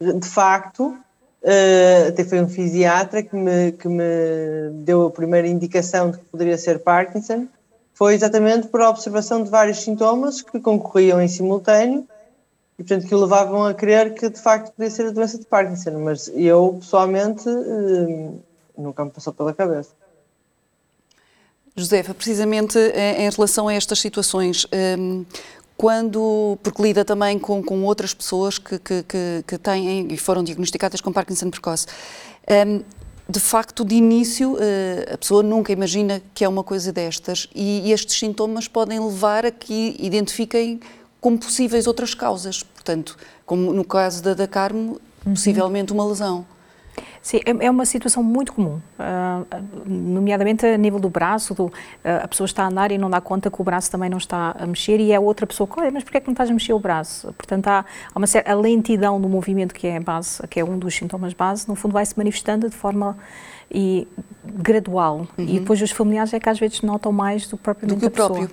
De 0.00 0.26
facto, 0.26 0.96
uh, 1.42 2.08
até 2.08 2.24
foi 2.24 2.40
um 2.40 2.48
fisiatra 2.48 3.22
que 3.22 3.36
me, 3.36 3.72
que 3.72 3.88
me 3.88 4.70
deu 4.84 5.06
a 5.06 5.10
primeira 5.10 5.46
indicação 5.46 6.10
de 6.10 6.18
que 6.18 6.24
poderia 6.24 6.58
ser 6.58 6.80
Parkinson, 6.80 7.46
foi 7.94 8.14
exatamente 8.14 8.68
por 8.68 8.80
observação 8.80 9.42
de 9.42 9.50
vários 9.50 9.82
sintomas 9.82 10.40
que 10.40 10.58
concorriam 10.60 11.20
em 11.20 11.28
simultâneo 11.28 12.06
e 12.78 12.82
portanto 12.82 13.06
que 13.06 13.14
o 13.14 13.20
levavam 13.20 13.64
a 13.66 13.74
crer 13.74 14.14
que 14.14 14.30
de 14.30 14.40
facto 14.40 14.72
podia 14.72 14.90
ser 14.90 15.06
a 15.06 15.10
doença 15.10 15.38
de 15.38 15.44
Parkinson, 15.44 15.98
mas 15.98 16.30
eu 16.34 16.78
pessoalmente 16.80 17.46
eh, 17.46 18.30
nunca 18.78 19.04
me 19.04 19.10
passou 19.10 19.34
pela 19.34 19.52
cabeça. 19.52 19.90
Josefa, 21.76 22.14
precisamente 22.14 22.78
em 22.78 23.28
relação 23.28 23.68
a 23.68 23.74
estas 23.74 24.00
situações, 24.00 24.66
quando, 25.80 26.58
porque 26.62 26.82
lida 26.82 27.06
também 27.06 27.38
com, 27.38 27.62
com 27.62 27.84
outras 27.84 28.12
pessoas 28.12 28.58
que, 28.58 28.78
que, 28.78 29.02
que, 29.02 29.44
que 29.46 29.56
têm 29.56 30.12
e 30.12 30.16
foram 30.18 30.44
diagnosticadas 30.44 31.00
com 31.00 31.10
Parkinson 31.10 31.48
precoce, 31.48 31.86
ehm, 32.46 32.82
de 33.26 33.40
facto, 33.40 33.82
de 33.82 33.94
início, 33.94 34.58
eh, 34.60 35.08
a 35.14 35.16
pessoa 35.16 35.42
nunca 35.42 35.72
imagina 35.72 36.20
que 36.34 36.44
é 36.44 36.48
uma 36.48 36.62
coisa 36.62 36.92
destas 36.92 37.48
e 37.54 37.90
estes 37.92 38.18
sintomas 38.18 38.68
podem 38.68 39.00
levar 39.00 39.46
a 39.46 39.50
que 39.50 39.96
identifiquem 39.98 40.80
como 41.18 41.38
possíveis 41.38 41.86
outras 41.86 42.14
causas. 42.14 42.62
Portanto, 42.62 43.16
como 43.46 43.72
no 43.72 43.82
caso 43.82 44.22
da, 44.22 44.34
da 44.34 44.46
Carmo, 44.46 45.00
uhum. 45.24 45.32
possivelmente 45.32 45.94
uma 45.94 46.04
lesão. 46.04 46.44
Sim, 47.22 47.40
é, 47.44 47.66
é 47.66 47.70
uma 47.70 47.84
situação 47.84 48.22
muito 48.22 48.54
comum, 48.54 48.80
uh, 48.98 49.46
nomeadamente 49.86 50.64
a 50.64 50.78
nível 50.78 50.98
do 50.98 51.10
braço, 51.10 51.54
do, 51.54 51.66
uh, 51.66 51.72
a 52.22 52.26
pessoa 52.26 52.46
está 52.46 52.64
a 52.64 52.68
andar 52.68 52.90
e 52.90 52.96
não 52.96 53.10
dá 53.10 53.20
conta 53.20 53.50
que 53.50 53.60
o 53.60 53.64
braço 53.64 53.90
também 53.90 54.08
não 54.08 54.16
está 54.16 54.56
a 54.58 54.66
mexer 54.66 54.98
e 54.98 55.12
é 55.12 55.20
outra 55.20 55.46
pessoa 55.46 55.66
que, 55.66 55.78
olha, 55.78 55.90
mas 55.90 56.02
porquê 56.02 56.16
é 56.16 56.20
que 56.20 56.26
não 56.26 56.32
estás 56.32 56.48
a 56.48 56.52
mexer 56.52 56.72
o 56.72 56.78
braço? 56.78 57.32
Portanto, 57.34 57.66
há, 57.68 57.84
uma 58.16 58.26
certa, 58.26 58.54
lentidão 58.54 59.20
do 59.20 59.28
movimento 59.28 59.74
que 59.74 59.86
é 59.86 59.98
a 59.98 60.00
base, 60.00 60.46
que 60.48 60.58
é 60.58 60.64
um 60.64 60.78
dos 60.78 60.94
sintomas 60.94 61.34
base, 61.34 61.68
no 61.68 61.74
fundo 61.74 61.92
vai 61.92 62.06
se 62.06 62.16
manifestando 62.16 62.70
de 62.70 62.76
forma 62.76 63.18
e, 63.70 64.08
gradual 64.42 65.28
uhum. 65.36 65.44
e 65.44 65.60
depois 65.60 65.80
os 65.82 65.90
familiares 65.90 66.32
é 66.32 66.40
que 66.40 66.48
às 66.48 66.58
vezes 66.58 66.80
notam 66.80 67.12
mais 67.12 67.46
do 67.46 67.58
do 67.82 67.96
que 67.96 68.06
o 68.06 68.10
próprio. 68.10 68.50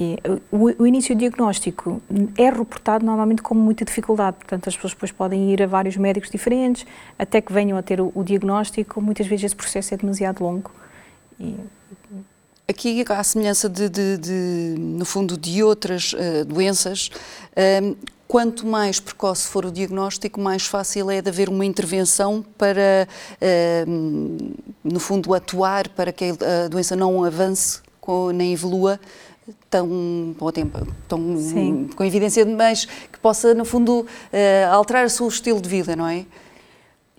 E 0.00 0.16
o, 0.52 0.82
o, 0.82 0.86
início 0.86 1.12
diagnóstico 1.12 2.00
é 2.38 2.48
reportado 2.48 3.04
normalmente 3.04 3.42
com 3.42 3.52
muita 3.52 3.84
dificuldade, 3.84 4.36
portanto 4.36 4.68
as 4.68 4.76
pessoas 4.76 4.92
depois 4.92 5.10
podem 5.10 5.50
ir 5.52 5.60
a 5.60 5.66
vários 5.66 5.96
médicos 5.96 6.30
diferentes 6.30 6.86
até 7.18 7.40
que 7.40 7.52
venham 7.52 7.76
a 7.76 7.82
ter 7.82 8.00
o, 8.00 8.12
o 8.14 8.22
diagnóstico, 8.22 9.00
muitas 9.00 9.26
vezes 9.26 9.46
esse 9.46 9.56
processo 9.56 9.92
é 9.92 9.96
demasiado 9.96 10.40
longo. 10.40 10.70
E... 11.40 11.56
Aqui, 12.68 13.04
à 13.08 13.24
semelhança 13.24 13.68
de, 13.68 13.88
de, 13.88 14.18
de, 14.18 14.74
no 14.78 15.04
fundo, 15.04 15.36
de 15.36 15.64
outras 15.64 16.12
uh, 16.12 16.44
doenças, 16.46 17.10
uh, 17.56 17.96
quanto 18.28 18.68
mais 18.68 19.00
precoce 19.00 19.48
for 19.48 19.64
o 19.64 19.72
diagnóstico, 19.72 20.40
mais 20.40 20.64
fácil 20.64 21.10
é 21.10 21.20
de 21.20 21.28
haver 21.28 21.48
uma 21.48 21.64
intervenção 21.64 22.44
para, 22.56 23.08
no 24.84 25.00
fundo, 25.00 25.32
atuar 25.32 25.88
para 25.88 26.12
que 26.12 26.26
a 26.26 26.68
doença 26.68 26.94
não 26.94 27.24
avance 27.24 27.80
nem 28.34 28.52
evolua 28.52 28.98
tão, 29.70 30.34
tão 31.08 31.20
com 31.96 32.04
evidência, 32.04 32.44
mas 32.44 32.84
que 32.84 33.18
possa, 33.18 33.54
no 33.54 33.64
fundo, 33.64 34.00
uh, 34.00 34.72
alterar 34.72 35.06
o 35.06 35.10
seu 35.10 35.28
estilo 35.28 35.60
de 35.60 35.68
vida, 35.68 35.94
não 35.94 36.06
é? 36.06 36.24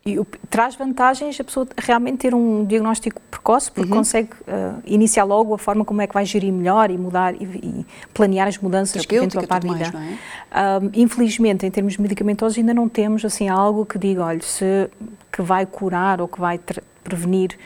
E 0.05 0.17
traz 0.49 0.75
vantagens 0.75 1.39
a 1.39 1.43
pessoa 1.43 1.67
realmente 1.77 2.19
ter 2.19 2.33
um 2.33 2.63
diagnóstico 2.65 3.21
precoce, 3.29 3.69
porque 3.69 3.89
uhum. 3.89 3.97
consegue 3.97 4.29
uh, 4.41 4.81
iniciar 4.85 5.25
logo 5.25 5.53
a 5.53 5.57
forma 5.57 5.83
como 5.83 6.01
é 6.01 6.07
que 6.07 6.13
vai 6.13 6.25
gerir 6.25 6.53
melhor 6.53 6.89
e 6.89 6.97
mudar 6.97 7.35
e, 7.35 7.43
e 7.43 7.85
planear 8.13 8.47
as 8.47 8.57
mudanças 8.57 9.05
que 9.05 9.19
dentro 9.19 9.45
para 9.45 9.57
a 9.57 9.59
vida. 9.59 9.91
Mais, 9.91 9.93
é? 9.93 10.89
infelizmente, 10.93 11.65
em 11.65 11.71
termos 11.71 11.97
medicamentosos, 11.97 12.57
ainda 12.57 12.73
não 12.73 12.87
temos 12.87 13.25
assim 13.25 13.49
algo 13.49 13.85
que 13.85 13.99
diga, 13.99 14.23
olha, 14.23 14.41
se 14.41 14.89
que 15.31 15.41
vai 15.41 15.65
curar 15.65 16.21
ou 16.21 16.27
que 16.27 16.39
vai 16.39 16.59
prevenir. 17.03 17.57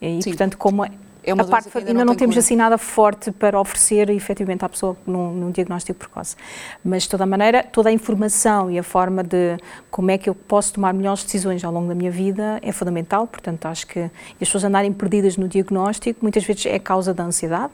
E, 0.00 0.22
Sim. 0.22 0.30
portanto, 0.30 0.56
como 0.56 0.84
É 1.24 1.30
a 1.30 1.36
parte 1.44 1.70
ainda, 1.74 1.90
ainda, 1.90 2.04
não, 2.04 2.16
temos 2.16 2.34
cura. 2.34 2.40
assim 2.40 2.56
nada 2.56 2.76
forte 2.76 3.30
para 3.30 3.58
oferecer 3.60 4.10
efetivamente 4.10 4.64
à 4.64 4.68
pessoa 4.68 4.96
num, 5.06 5.32
num, 5.32 5.50
diagnóstico 5.50 5.98
precoce. 5.98 6.34
Mas 6.84 7.04
de 7.04 7.10
toda 7.10 7.22
a 7.22 7.26
maneira, 7.26 7.62
toda 7.62 7.90
a 7.90 7.92
informação 7.92 8.68
e 8.68 8.78
a 8.78 8.82
forma 8.82 9.22
de 9.22 9.56
como 9.90 10.10
é 10.10 10.18
que 10.18 10.28
eu 10.28 10.34
posso 10.34 10.74
tomar 10.74 10.92
melhores 10.92 11.22
decisões 11.22 11.62
ao 11.64 11.72
longo 11.72 11.88
da 11.88 11.94
minha 11.94 12.10
vida 12.10 12.58
é 12.60 12.72
fundamental. 12.72 13.26
Portanto, 13.26 13.66
acho 13.66 13.86
que 13.86 14.00
as 14.00 14.10
pessoas 14.38 14.64
andarem 14.64 14.92
perdidas 14.92 15.36
no 15.36 15.46
diagnóstico 15.46 16.18
muitas 16.22 16.44
vezes 16.44 16.66
é 16.66 16.78
causa 16.78 17.14
da 17.14 17.22
ansiedade, 17.22 17.72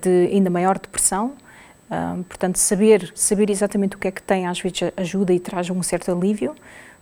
de 0.00 0.30
ainda 0.32 0.48
maior 0.48 0.78
depressão. 0.78 1.34
Portanto, 2.28 2.56
saber, 2.56 3.12
saber 3.14 3.50
exatamente 3.50 3.96
o 3.96 3.98
que 3.98 4.08
é 4.08 4.10
que 4.10 4.22
tem 4.22 4.46
às 4.46 4.58
vezes 4.58 4.90
ajuda 4.96 5.34
e 5.34 5.40
traz 5.40 5.68
um 5.68 5.82
certo 5.82 6.10
alívio, 6.10 6.54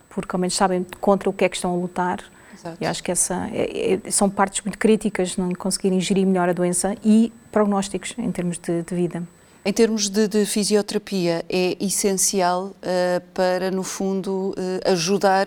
porque 0.08 0.34
ao 0.34 0.40
menos 0.40 0.56
sabem 0.56 0.84
contra 1.00 1.28
o 1.28 1.32
que 1.32 1.44
é 1.44 1.48
que 1.48 1.56
estão 1.56 1.72
a 1.72 1.76
lutar 1.76 2.18
Exato. 2.58 2.76
E 2.80 2.86
acho 2.86 3.02
que 3.02 3.12
essa 3.12 3.48
é, 3.52 4.00
é, 4.04 4.10
são 4.10 4.28
partes 4.28 4.64
muito 4.64 4.78
críticas 4.78 5.36
não 5.36 5.50
conseguirem 5.50 6.00
gerir 6.00 6.26
melhor 6.26 6.48
a 6.48 6.52
doença 6.52 6.96
e 7.04 7.32
prognósticos 7.52 8.14
em 8.18 8.30
termos 8.32 8.58
de, 8.58 8.82
de 8.82 8.94
vida. 8.94 9.22
Em 9.64 9.72
termos 9.72 10.08
de, 10.08 10.26
de 10.26 10.46
fisioterapia, 10.46 11.44
é 11.48 11.76
essencial 11.78 12.68
uh, 12.68 13.20
para, 13.34 13.70
no 13.70 13.82
fundo, 13.82 14.54
uh, 14.56 14.90
ajudar 14.90 15.46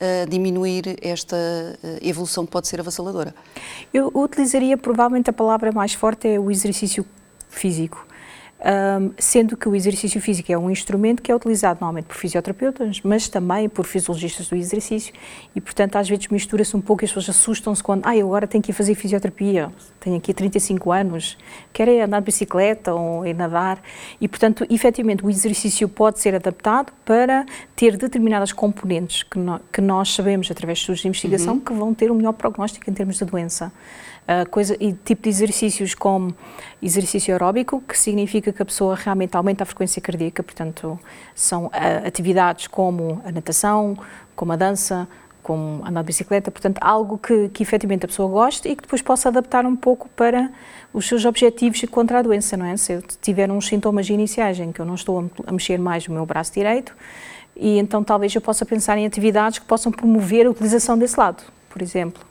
a 0.00 0.28
diminuir 0.28 0.96
esta 1.00 1.36
uh, 1.36 1.98
evolução 2.02 2.44
que 2.44 2.50
pode 2.50 2.66
ser 2.66 2.80
avassaladora? 2.80 3.34
Eu 3.94 4.10
utilizaria 4.12 4.76
provavelmente 4.76 5.30
a 5.30 5.32
palavra 5.32 5.70
mais 5.70 5.92
forte 5.92 6.26
é 6.26 6.40
o 6.40 6.50
exercício 6.50 7.06
físico 7.48 8.06
um, 8.60 9.12
sendo 9.18 9.56
que 9.56 9.68
o 9.68 9.74
exercício 9.74 10.20
físico 10.20 10.52
é 10.52 10.58
um 10.58 10.70
instrumento 10.70 11.22
que 11.22 11.32
é 11.32 11.34
utilizado 11.34 11.78
normalmente 11.80 12.04
por 12.04 12.16
fisioterapeutas, 12.16 13.00
mas 13.02 13.28
também 13.28 13.68
por 13.68 13.86
fisiologistas 13.86 14.48
do 14.48 14.56
exercício 14.56 15.14
e, 15.54 15.60
portanto, 15.60 15.96
às 15.96 16.08
vezes 16.08 16.28
mistura-se 16.28 16.76
um 16.76 16.80
pouco 16.80 17.02
e 17.02 17.06
as 17.06 17.10
pessoas 17.10 17.36
assustam-se 17.36 17.82
quando, 17.82 18.06
ah, 18.06 18.16
eu 18.16 18.26
agora 18.26 18.46
tenho 18.46 18.62
que 18.62 18.70
ir 18.70 18.74
fazer 18.74 18.94
fisioterapia, 18.94 19.72
tenho 19.98 20.16
aqui 20.16 20.34
35 20.34 20.92
anos, 20.92 21.38
quero 21.72 21.90
é 21.90 22.02
andar 22.02 22.20
de 22.20 22.26
bicicleta 22.26 22.92
ou 22.92 23.26
ir 23.26 23.34
nadar 23.34 23.82
e, 24.20 24.28
portanto, 24.28 24.66
efetivamente 24.68 25.24
o 25.24 25.30
exercício 25.30 25.88
pode 25.88 26.20
ser 26.20 26.34
adaptado 26.34 26.92
para 27.04 27.46
ter 27.74 27.96
determinadas 27.96 28.52
componentes 28.52 29.22
que, 29.22 29.38
no, 29.38 29.58
que 29.72 29.80
nós 29.80 30.14
sabemos 30.14 30.50
através 30.50 30.78
de 30.78 30.82
estudos 30.82 31.00
de 31.00 31.08
investigação 31.08 31.54
uhum. 31.54 31.60
que 31.60 31.72
vão 31.72 31.94
ter 31.94 32.10
um 32.10 32.14
melhor 32.14 32.32
prognóstico 32.32 32.90
em 32.90 32.92
termos 32.92 33.16
de 33.16 33.24
doença. 33.24 33.72
Coisa, 34.50 34.76
e 34.78 34.92
tipo 34.92 35.22
de 35.22 35.28
exercícios 35.28 35.92
como 35.92 36.32
exercício 36.80 37.34
aeróbico, 37.34 37.80
que 37.80 37.98
significa 37.98 38.52
que 38.52 38.62
a 38.62 38.64
pessoa 38.64 38.94
realmente 38.94 39.36
aumenta 39.36 39.64
a 39.64 39.66
frequência 39.66 40.00
cardíaca, 40.00 40.40
portanto, 40.40 40.98
são 41.34 41.66
uh, 41.66 41.70
atividades 42.06 42.68
como 42.68 43.20
a 43.24 43.32
natação, 43.32 43.98
como 44.36 44.52
a 44.52 44.56
dança, 44.56 45.08
como 45.42 45.84
andar 45.84 46.02
de 46.02 46.06
bicicleta, 46.06 46.50
portanto, 46.50 46.78
algo 46.80 47.18
que, 47.18 47.48
que 47.48 47.62
efetivamente 47.62 48.04
a 48.04 48.08
pessoa 48.08 48.28
goste 48.28 48.68
e 48.68 48.76
que 48.76 48.82
depois 48.82 49.02
possa 49.02 49.30
adaptar 49.30 49.66
um 49.66 49.74
pouco 49.74 50.08
para 50.10 50.50
os 50.92 51.08
seus 51.08 51.24
objetivos 51.24 51.82
contra 51.90 52.18
a 52.18 52.22
doença, 52.22 52.56
não 52.56 52.66
é? 52.66 52.76
Se 52.76 52.92
eu 52.92 53.02
tiver 53.20 53.50
uns 53.50 53.66
sintomas 53.66 54.08
iniciais 54.08 54.60
em 54.60 54.70
que 54.70 54.80
eu 54.80 54.84
não 54.84 54.94
estou 54.94 55.28
a 55.46 55.52
mexer 55.52 55.78
mais 55.78 56.06
o 56.06 56.12
meu 56.12 56.24
braço 56.24 56.52
direito, 56.52 56.94
e 57.56 57.78
então 57.78 58.04
talvez 58.04 58.34
eu 58.34 58.40
possa 58.40 58.64
pensar 58.64 58.96
em 58.96 59.06
atividades 59.06 59.58
que 59.58 59.64
possam 59.64 59.90
promover 59.90 60.46
a 60.46 60.50
utilização 60.50 60.96
desse 60.96 61.18
lado, 61.18 61.42
por 61.68 61.82
exemplo. 61.82 62.29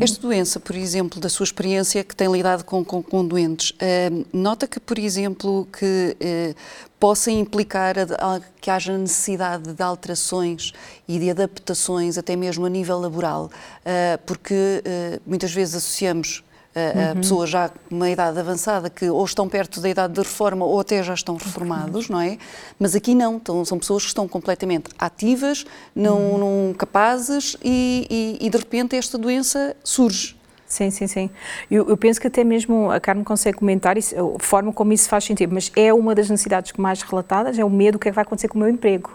Esta 0.00 0.20
doença, 0.20 0.60
por 0.60 0.76
exemplo, 0.76 1.20
da 1.20 1.28
sua 1.28 1.44
experiência 1.44 2.04
que 2.04 2.14
tem 2.14 2.30
lidado 2.30 2.64
com, 2.64 2.84
com, 2.84 3.02
com 3.02 3.26
doentes, 3.26 3.70
uh, 3.70 4.26
nota 4.32 4.68
que, 4.68 4.78
por 4.78 4.98
exemplo, 4.98 5.66
que 5.72 6.16
uh, 6.20 6.54
possa 6.98 7.30
implicar 7.30 7.96
a, 7.98 8.36
a, 8.36 8.40
que 8.60 8.70
haja 8.70 8.96
necessidade 8.96 9.72
de 9.72 9.82
alterações 9.82 10.72
e 11.08 11.18
de 11.18 11.30
adaptações, 11.30 12.16
até 12.16 12.36
mesmo 12.36 12.66
a 12.66 12.68
nível 12.68 13.00
laboral, 13.00 13.46
uh, 13.46 14.18
porque 14.26 14.82
muitas 15.26 15.52
vezes 15.52 15.74
associamos 15.74 16.44
a, 16.74 17.08
uhum. 17.08 17.16
pessoas 17.16 17.50
já 17.50 17.68
com 17.68 17.94
uma 17.96 18.08
idade 18.08 18.38
avançada 18.38 18.88
que 18.88 19.08
ou 19.08 19.24
estão 19.24 19.48
perto 19.48 19.80
da 19.80 19.88
idade 19.88 20.14
de 20.14 20.20
reforma 20.20 20.64
ou 20.64 20.78
até 20.80 21.02
já 21.02 21.14
estão 21.14 21.36
reformados, 21.36 22.08
não 22.08 22.20
é? 22.20 22.38
Mas 22.78 22.94
aqui 22.94 23.14
não, 23.14 23.36
então, 23.36 23.64
são 23.64 23.78
pessoas 23.78 24.02
que 24.04 24.08
estão 24.08 24.28
completamente 24.28 24.90
ativas, 24.98 25.64
não, 25.94 26.18
uhum. 26.18 26.38
não 26.68 26.74
capazes 26.74 27.56
e, 27.62 28.38
e, 28.40 28.46
e 28.46 28.50
de 28.50 28.56
repente 28.58 28.96
esta 28.96 29.18
doença 29.18 29.76
surge. 29.82 30.38
Sim, 30.70 30.88
sim, 30.88 31.08
sim. 31.08 31.30
Eu, 31.68 31.88
eu, 31.88 31.96
penso 31.96 32.20
que 32.20 32.28
até 32.28 32.44
mesmo 32.44 32.92
a 32.92 33.00
Carmen 33.00 33.24
consegue 33.24 33.58
comentar 33.58 33.98
isso, 33.98 34.14
a 34.36 34.38
forma 34.40 34.72
como 34.72 34.92
isso 34.92 35.08
faz 35.08 35.24
sentido, 35.24 35.52
mas 35.52 35.72
é 35.74 35.92
uma 35.92 36.14
das 36.14 36.30
necessidades 36.30 36.72
mais 36.74 37.02
relatadas, 37.02 37.58
é 37.58 37.64
o 37.64 37.68
medo 37.68 37.94
do 37.94 37.98
que 37.98 38.08
é 38.08 38.12
que 38.12 38.14
vai 38.14 38.22
acontecer 38.22 38.46
com 38.46 38.56
o 38.56 38.60
meu 38.60 38.68
emprego. 38.68 39.12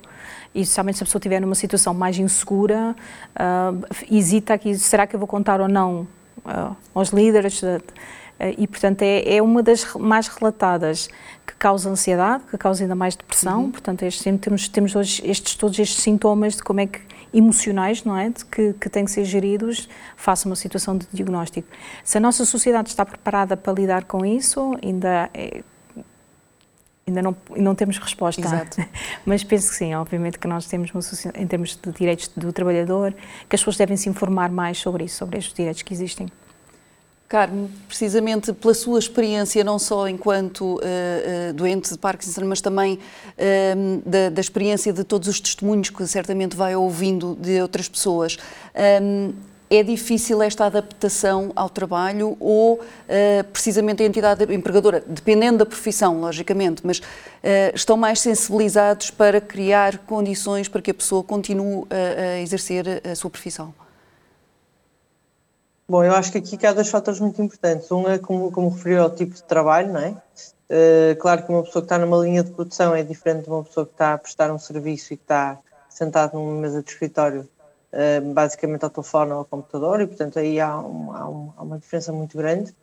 E 0.54 0.62
especialmente 0.62 0.98
se 0.98 1.04
a 1.04 1.06
pessoa 1.06 1.20
estiver 1.20 1.40
numa 1.40 1.56
situação 1.56 1.94
mais 1.94 2.20
insegura, 2.20 2.94
uh, 3.38 3.86
hesita 4.12 4.54
aqui, 4.54 4.78
será 4.78 5.08
que 5.08 5.16
eu 5.16 5.20
vou 5.20 5.28
contar 5.28 5.62
ou 5.62 5.70
não 5.70 6.06
aos 6.94 7.10
líderes. 7.10 7.62
Uh, 7.62 7.80
e, 8.58 8.68
portanto, 8.68 9.02
é, 9.02 9.38
é, 9.38 9.42
uma 9.42 9.64
das 9.64 9.94
mais 9.96 10.28
relatadas 10.28 11.08
que 11.48 11.56
causa 11.56 11.90
ansiedade, 11.90 12.44
que 12.50 12.58
causa 12.58 12.84
ainda 12.84 12.96
mais 12.96 13.16
depressão. 13.16 13.64
Uhum. 13.64 13.72
Portanto, 13.72 14.04
este, 14.04 14.38
temos, 14.38 14.68
temos 14.68 14.96
hoje 14.96 15.22
estes, 15.26 15.56
todos 15.56 15.80
estes 15.80 16.04
sintomas 16.04 16.56
de 16.56 16.64
como 16.64 16.82
é 16.82 16.88
que 16.88 17.00
emocionais, 17.34 18.04
não 18.04 18.18
é, 18.18 18.30
de 18.30 18.46
que, 18.46 18.74
que 18.74 18.90
têm 18.90 19.04
que 19.04 19.12
ser 19.12 19.26
geridos 19.26 19.90
face 20.16 20.48
a 20.48 20.50
uma 20.50 20.56
situação 20.56 20.98
de 20.98 21.06
diagnóstico. 21.12 21.68
Se 22.04 22.18
a 22.18 22.22
nossa 22.22 22.46
sociedade 22.46 22.90
está 22.90 23.06
preparada 23.06 23.58
para 23.58 23.74
lidar 23.74 24.06
com 24.06 24.26
isso, 24.26 24.74
ainda 24.82 25.30
é, 25.34 25.62
ainda 27.08 27.22
não, 27.22 27.36
não 27.56 27.76
temos 27.76 27.98
resposta. 28.00 28.42
Exato. 28.42 28.84
Mas 29.26 29.44
penso 29.44 29.70
que 29.70 29.76
sim, 29.76 29.94
obviamente 29.94 30.40
que 30.40 30.48
nós 30.48 30.66
temos, 30.66 30.90
uma, 30.92 31.02
em 31.40 31.46
termos 31.46 31.76
de 31.76 31.92
direitos 31.92 32.32
do 32.36 32.52
trabalhador, 32.52 33.14
que 33.48 33.56
as 33.56 33.62
pessoas 33.62 33.78
devem 33.78 33.96
se 33.96 34.10
informar 34.10 34.50
mais 34.50 34.80
sobre 34.80 35.04
isso, 35.04 35.18
sobre 35.18 35.38
estes 35.38 35.54
direitos 35.54 35.84
que 35.84 35.94
existem. 35.94 36.28
Carmen, 37.28 37.70
precisamente 37.88 38.54
pela 38.54 38.74
sua 38.74 39.00
experiência, 39.00 39.64
não 39.64 39.80
só 39.80 40.08
enquanto 40.08 40.76
uh, 40.76 40.78
uh, 40.78 41.54
doente 41.54 41.92
de 41.92 41.98
Parkinson, 41.98 42.46
mas 42.46 42.62
também 42.62 42.96
uh, 42.96 44.10
da, 44.10 44.30
da, 44.30 44.42
experiência 44.42 44.94
de 44.94 45.04
todos 45.04 45.28
os 45.28 45.40
testemunhos 45.40 45.90
que 45.90 46.06
certamente 46.06 46.56
vai 46.56 46.76
ouvindo 46.76 47.36
de 47.36 47.60
outras 47.62 47.90
pessoas, 47.90 48.38
é 49.70 49.84
difícil 49.84 50.42
esta 50.42 50.66
adaptação 50.66 51.52
ao 51.56 51.70
trabalho 51.70 52.38
ou 52.40 52.80
precisamente 53.52 54.04
a 54.04 54.06
entidade 54.06 54.54
empregadora, 54.54 55.04
dependendo 55.08 55.60
da 55.60 55.66
profissão, 55.66 56.22
logicamente, 56.22 56.82
mas 56.86 57.02
estão 57.74 57.98
mais 57.98 58.20
sensibilizados 58.20 59.10
para 59.10 59.42
criar 59.42 60.00
condições 60.00 60.68
para 60.68 60.82
que 60.82 60.92
a 60.92 60.94
pessoa 60.94 61.24
continue 61.24 61.86
a 61.90 62.40
exercer 62.40 63.02
a 63.04 63.16
sua 63.16 63.30
profissão? 63.30 63.74
Bom, 65.88 66.04
eu 66.04 66.14
acho 66.14 66.32
que 66.32 66.40
aqui 66.40 66.66
há 66.66 66.74
dois 66.74 66.90
fatores 66.90 67.20
muito 67.20 67.40
importantes. 67.40 67.92
Um 67.92 68.10
é, 68.10 68.18
como, 68.18 68.52
como 68.52 68.70
referiu, 68.70 69.04
ao 69.04 69.10
tipo 69.12 69.36
de 69.36 69.44
trabalho, 69.44 69.94
não 69.94 70.00
é? 70.00 70.18
Uh, 70.68 71.16
claro 71.20 71.44
que 71.44 71.52
uma 71.52 71.62
pessoa 71.62 71.84
que 71.84 71.86
está 71.86 72.00
numa 72.00 72.18
linha 72.18 72.44
de 72.44 72.50
produção 72.50 72.96
é 72.96 73.04
diferente 73.04 73.44
de 73.44 73.52
uma 73.52 73.64
pessoa 73.64 73.86
que 73.86 73.92
está 73.92 74.14
a 74.14 74.18
prestar 74.18 74.52
um 74.52 74.58
serviço 74.58 75.14
e 75.14 75.18
que 75.18 75.24
está 75.24 75.60
sentado 75.88 76.34
numa 76.34 76.60
mesa 76.60 76.82
de 76.82 76.90
escritório, 76.90 77.42
uh, 77.42 77.55
basicamente 78.34 78.84
ao 78.84 78.90
telefone 78.90 79.32
ou 79.32 79.40
ao 79.40 79.46
computador, 79.46 80.02
e 80.02 80.08
portanto 80.08 80.40
aí 80.40 80.60
há, 80.60 80.78
um, 80.78 81.12
há, 81.12 81.30
um, 81.30 81.54
há 81.58 81.64
uma 81.64 81.80
diferença 81.80 82.12
muito 82.12 82.38
grande. 82.38 82.74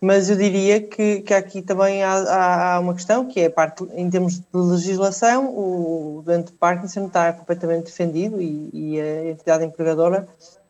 Mas 0.00 0.30
eu 0.30 0.36
diria 0.36 0.80
que, 0.80 1.22
que 1.22 1.34
aqui 1.34 1.60
também 1.60 2.04
há, 2.04 2.74
há, 2.76 2.80
uma 2.80 2.94
questão, 2.94 3.26
que 3.26 3.40
é 3.40 3.48
parte, 3.48 3.84
em 3.94 4.08
termos 4.08 4.38
de 4.38 4.46
legislação, 4.52 5.48
o 5.48 6.22
doente 6.24 6.52
de 6.52 6.58
Parkinson 6.58 7.06
está 7.06 7.32
completamente 7.32 7.86
defendido 7.86 8.40
e, 8.40 8.70
e 8.72 9.00
a 9.00 9.30
entidade 9.30 9.64
empregadora 9.64 10.28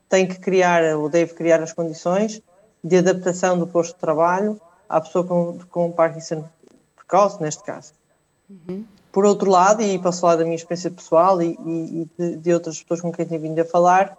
tem 0.08 0.26
que 0.26 0.38
criar 0.38 0.82
ou 0.96 1.10
deve 1.10 1.34
criar 1.34 1.62
as 1.62 1.74
condições 1.74 2.40
de 2.82 2.96
adaptação 2.96 3.58
do 3.58 3.66
posto 3.66 3.94
de 3.94 4.00
trabalho 4.00 4.58
à 4.88 4.98
pessoa 5.00 5.26
com, 5.26 5.58
com 5.70 5.92
Parkinson 5.92 6.48
precoce, 6.96 7.42
neste 7.42 7.62
caso. 7.62 7.92
Uhum. 8.48 8.84
Por 9.12 9.24
outro 9.24 9.50
lado, 9.50 9.82
e 9.82 9.98
posso 9.98 10.20
falar 10.20 10.36
da 10.36 10.44
minha 10.44 10.56
experiência 10.56 10.90
pessoal 10.90 11.40
e, 11.42 11.56
e 11.64 12.08
de, 12.18 12.36
de, 12.36 12.52
outras 12.52 12.82
pessoas 12.82 13.00
com 13.00 13.12
quem 13.12 13.26
tenho 13.26 13.40
vindo 13.40 13.58
a 13.58 13.64
falar, 13.64 14.16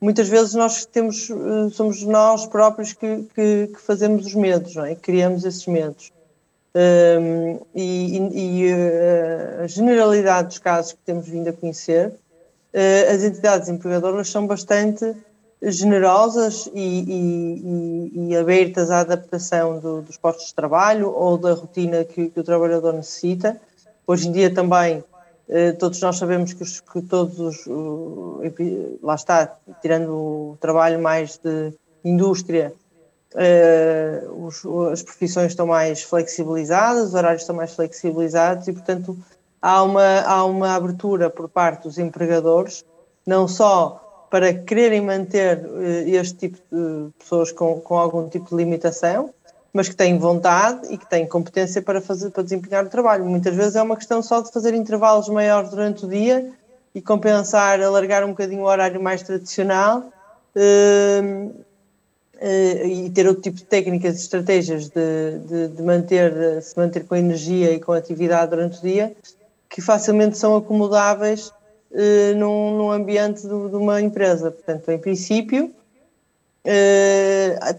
muitas 0.00 0.28
vezes 0.28 0.54
nós 0.54 0.84
temos, 0.84 1.30
eh, 1.30 1.70
somos 1.72 2.02
nós 2.02 2.46
próprios 2.46 2.92
que, 2.92 3.24
que, 3.34 3.68
que 3.68 3.80
fazemos 3.80 4.26
os 4.26 4.34
medos, 4.34 4.74
não 4.74 4.84
é? 4.84 4.94
criamos 4.94 5.44
esses 5.44 5.66
medos. 5.66 6.12
Um, 6.74 7.60
e, 7.74 8.16
e 8.16 8.72
uh, 8.72 9.64
a 9.64 9.66
generalidade 9.66 10.48
dos 10.48 10.58
casos 10.58 10.92
que 10.92 11.00
temos 11.04 11.28
vindo 11.28 11.48
a 11.48 11.52
conhecer 11.52 12.14
eh, 12.72 13.12
as 13.12 13.22
entidades 13.22 13.68
empregadoras 13.68 14.30
são 14.30 14.46
bastante 14.46 15.14
generosas 15.62 16.68
e, 16.74 17.04
e, 17.06 18.28
e 18.28 18.36
abertas 18.36 18.90
à 18.90 19.00
adaptação 19.00 19.78
do, 19.78 20.00
dos 20.00 20.16
postos 20.16 20.48
de 20.48 20.54
trabalho 20.54 21.12
ou 21.14 21.36
da 21.36 21.52
rotina 21.52 22.04
que, 22.04 22.30
que, 22.30 22.40
o 22.40 22.42
trabalhador 22.42 22.94
necessita. 22.94 23.60
Hoje 24.06 24.28
em 24.28 24.32
dia 24.32 24.52
também 24.52 25.04
eh, 25.48 25.72
todos 25.72 26.00
nós 26.00 26.16
sabemos 26.16 26.52
que, 26.52 26.62
os, 26.62 26.80
que 26.80 27.02
todos 27.02 27.38
os, 27.38 27.66
lá 29.02 29.14
está, 29.14 29.56
tirando 29.80 30.10
o 30.10 30.58
trabalho 30.60 31.00
mais 31.00 31.38
de 31.38 31.72
indústria, 32.04 32.72
eh, 33.34 34.22
as 34.92 35.02
profissões 35.02 35.52
estão 35.52 35.66
mais 35.66 36.02
flexibilizadas, 36.02 37.08
os 37.08 37.14
horários 37.14 37.42
estão 37.42 37.54
mais 37.54 37.74
flexibilizados 37.74 38.66
e, 38.68 38.72
portanto, 38.72 39.16
há 39.60 39.82
uma, 39.82 40.20
há 40.22 40.44
uma 40.44 40.74
abertura 40.74 41.28
por 41.30 41.48
parte 41.48 41.84
dos 41.84 41.98
empregadores, 41.98 42.84
não 43.26 43.46
só 43.46 44.26
para 44.30 44.54
quererem 44.54 45.02
manter 45.02 45.62
este 46.06 46.48
tipo 46.48 46.56
de 46.72 47.10
pessoas 47.18 47.52
com, 47.52 47.78
com 47.80 47.98
algum 47.98 48.26
tipo 48.30 48.48
de 48.48 48.56
limitação, 48.56 49.28
mas 49.72 49.88
que 49.88 49.96
têm 49.96 50.18
vontade 50.18 50.92
e 50.92 50.98
que 50.98 51.08
têm 51.08 51.26
competência 51.26 51.80
para 51.80 52.00
fazer 52.00 52.30
para 52.30 52.42
desempenhar 52.42 52.84
o 52.84 52.88
trabalho. 52.88 53.24
Muitas 53.24 53.54
vezes 53.54 53.76
é 53.76 53.82
uma 53.82 53.96
questão 53.96 54.22
só 54.22 54.40
de 54.40 54.52
fazer 54.52 54.74
intervalos 54.74 55.28
maiores 55.28 55.70
durante 55.70 56.04
o 56.04 56.08
dia 56.08 56.52
e 56.94 57.00
compensar, 57.00 57.80
alargar 57.80 58.24
um 58.24 58.28
bocadinho 58.28 58.62
o 58.62 58.66
horário 58.66 59.02
mais 59.02 59.22
tradicional 59.22 60.12
uh, 60.54 61.46
uh, 61.46 62.86
e 62.86 63.10
ter 63.10 63.26
outro 63.26 63.42
tipo 63.42 63.56
de 63.56 63.64
técnicas 63.64 64.16
e 64.16 64.18
estratégias 64.18 64.88
de, 64.88 65.38
de, 65.48 65.68
de, 65.68 65.82
manter, 65.82 66.62
se 66.62 66.76
manter 66.76 67.06
com 67.06 67.16
energia 67.16 67.72
e 67.72 67.80
com 67.80 67.92
atividade 67.92 68.50
durante 68.50 68.78
o 68.78 68.82
dia, 68.82 69.14
que 69.70 69.80
facilmente 69.80 70.36
são 70.36 70.54
acomodáveis 70.54 71.48
uh, 71.90 72.36
num, 72.36 72.76
num, 72.76 72.92
ambiente 72.92 73.40
de, 73.42 73.48
de, 73.48 73.76
uma 73.76 74.02
empresa. 74.02 74.50
Portanto, 74.50 74.90
em 74.90 74.98
princípio, 74.98 75.72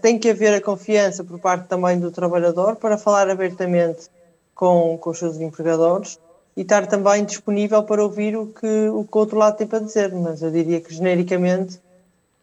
tem 0.02 0.18
que 0.18 0.28
haver 0.28 0.54
a 0.54 0.60
confiança 0.60 1.24
por 1.24 1.38
parte 1.38 1.68
também 1.68 1.98
do 1.98 2.10
trabalhador 2.10 2.76
para 2.76 2.98
falar 2.98 3.30
abertamente 3.30 4.10
com, 4.54 4.98
com 4.98 5.10
os 5.10 5.18
seus 5.18 5.40
empregadores 5.40 6.18
e 6.56 6.62
estar 6.62 6.86
também 6.86 7.24
disponível 7.24 7.82
para 7.82 8.02
ouvir 8.02 8.36
o 8.36 8.46
que, 8.46 8.88
o 8.88 9.04
que 9.04 9.18
outro 9.18 9.38
lado 9.38 9.56
tem 9.56 9.66
para 9.66 9.80
dizer. 9.80 10.12
Mas 10.12 10.42
eu 10.42 10.50
diria 10.50 10.80
que, 10.80 10.94
genericamente, 10.94 11.80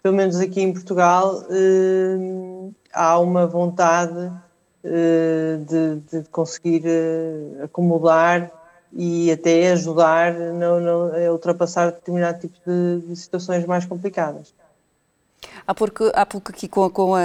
pelo 0.03 0.15
menos 0.15 0.39
aqui 0.39 0.61
em 0.61 0.73
Portugal, 0.73 1.43
eh, 1.49 2.69
há 2.93 3.17
uma 3.19 3.47
vontade 3.47 4.31
eh, 4.83 5.59
de, 5.65 5.95
de, 6.11 6.29
conseguir 6.29 6.83
acomodar 7.63 8.51
e 8.91 9.31
até 9.31 9.71
ajudar 9.71 10.33
no, 10.33 11.15
a 11.15 11.31
ultrapassar 11.31 11.91
determinado 11.91 12.39
tipo 12.39 12.57
de, 12.65 13.07
de 13.07 13.15
situações 13.15 13.65
mais 13.65 13.85
complicadas. 13.85 14.53
Há 15.71 15.73
pouco, 15.73 16.11
há 16.13 16.25
pouco 16.25 16.51
aqui 16.51 16.67
com 16.67 16.83
a, 16.83 16.89
com, 16.89 17.15
a, 17.15 17.21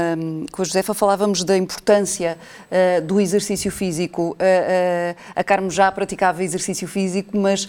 com 0.53 0.63
a 0.63 0.65
Josefa 0.65 0.95
falávamos 0.95 1.43
da 1.43 1.57
importância 1.57 2.39
uh, 2.71 3.03
do 3.03 3.21
exercício 3.21 3.73
físico. 3.73 4.23
Uh, 4.23 4.35
uh, 4.35 5.17
a 5.35 5.43
Carmo 5.43 5.69
já 5.69 5.91
praticava 5.91 6.45
exercício 6.45 6.87
físico, 6.87 7.37
mas 7.37 7.69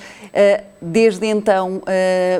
desde 0.79 1.25
então 1.25 1.81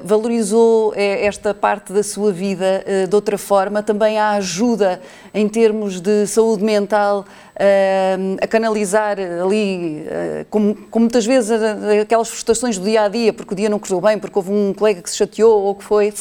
valorizou 0.04 0.94
esta 0.96 1.56
parte 1.56 1.92
da 1.92 2.04
sua 2.04 2.32
vida 2.32 2.86
de 3.10 3.16
outra 3.16 3.38
forma. 3.38 3.82
Também 3.82 4.20
a 4.20 4.32
ajuda 4.34 5.02
em 5.34 5.50
termos 5.50 6.00
de 6.00 6.28
saúde 6.28 6.64
mental 6.64 7.26
a 8.40 8.46
canalizar 8.46 9.18
ali, 9.20 10.06
como, 10.52 10.76
como, 10.92 11.06
muitas 11.06 11.26
vezes 11.26 11.52
aquelas 12.00 12.30
frustrações 12.30 12.78
do 12.78 12.86
dia 12.86 13.02
a 13.02 13.08
dia, 13.08 13.34
porque 13.34 13.54
o 13.54 13.58
dia 13.58 13.70
não 13.70 13.80
correu 13.80 14.00
bem, 14.00 14.20
porque 14.20 14.38
houve 14.38 14.52
um 14.52 14.74
colega 14.74 15.02
que 15.02 15.10
se 15.10 15.18
chateou 15.18 15.64
ou 15.64 15.74
que 15.74 15.84
foi. 15.84 16.14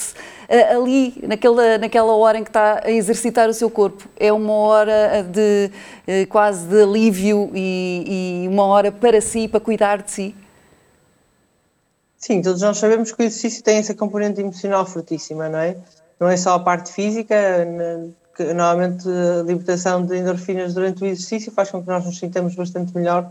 ali, 0.74 1.22
naquela, 1.26 1.76
naquela 1.76 2.05
hora 2.14 2.38
em 2.38 2.44
que 2.44 2.50
está 2.50 2.80
a 2.84 2.90
exercitar 2.90 3.48
o 3.48 3.54
seu 3.54 3.70
corpo. 3.70 4.08
É 4.18 4.32
uma 4.32 4.52
hora 4.52 5.22
de 5.22 5.70
eh, 6.06 6.26
quase 6.26 6.66
de 6.66 6.82
alívio 6.82 7.50
e, 7.54 8.44
e 8.44 8.48
uma 8.48 8.64
hora 8.64 8.92
para 8.92 9.20
si, 9.20 9.48
para 9.48 9.60
cuidar 9.60 10.02
de 10.02 10.10
si. 10.10 10.34
Sim, 12.16 12.42
todos 12.42 12.62
nós 12.62 12.78
sabemos 12.78 13.12
que 13.12 13.22
o 13.22 13.24
exercício 13.24 13.62
tem 13.62 13.78
essa 13.78 13.94
componente 13.94 14.40
emocional 14.40 14.84
fortíssima, 14.84 15.48
não 15.48 15.58
é? 15.58 15.76
Não 16.18 16.28
é 16.28 16.36
só 16.36 16.54
a 16.54 16.58
parte 16.58 16.92
física, 16.92 17.34
que 18.34 18.52
normalmente 18.52 19.08
a 19.08 19.42
libertação 19.42 20.04
de 20.04 20.18
endorfinas 20.18 20.74
durante 20.74 21.02
o 21.02 21.06
exercício 21.06 21.52
faz 21.52 21.70
com 21.70 21.82
que 21.82 21.88
nós 21.88 22.04
nos 22.04 22.18
sintamos 22.18 22.54
bastante 22.54 22.94
melhor 22.94 23.30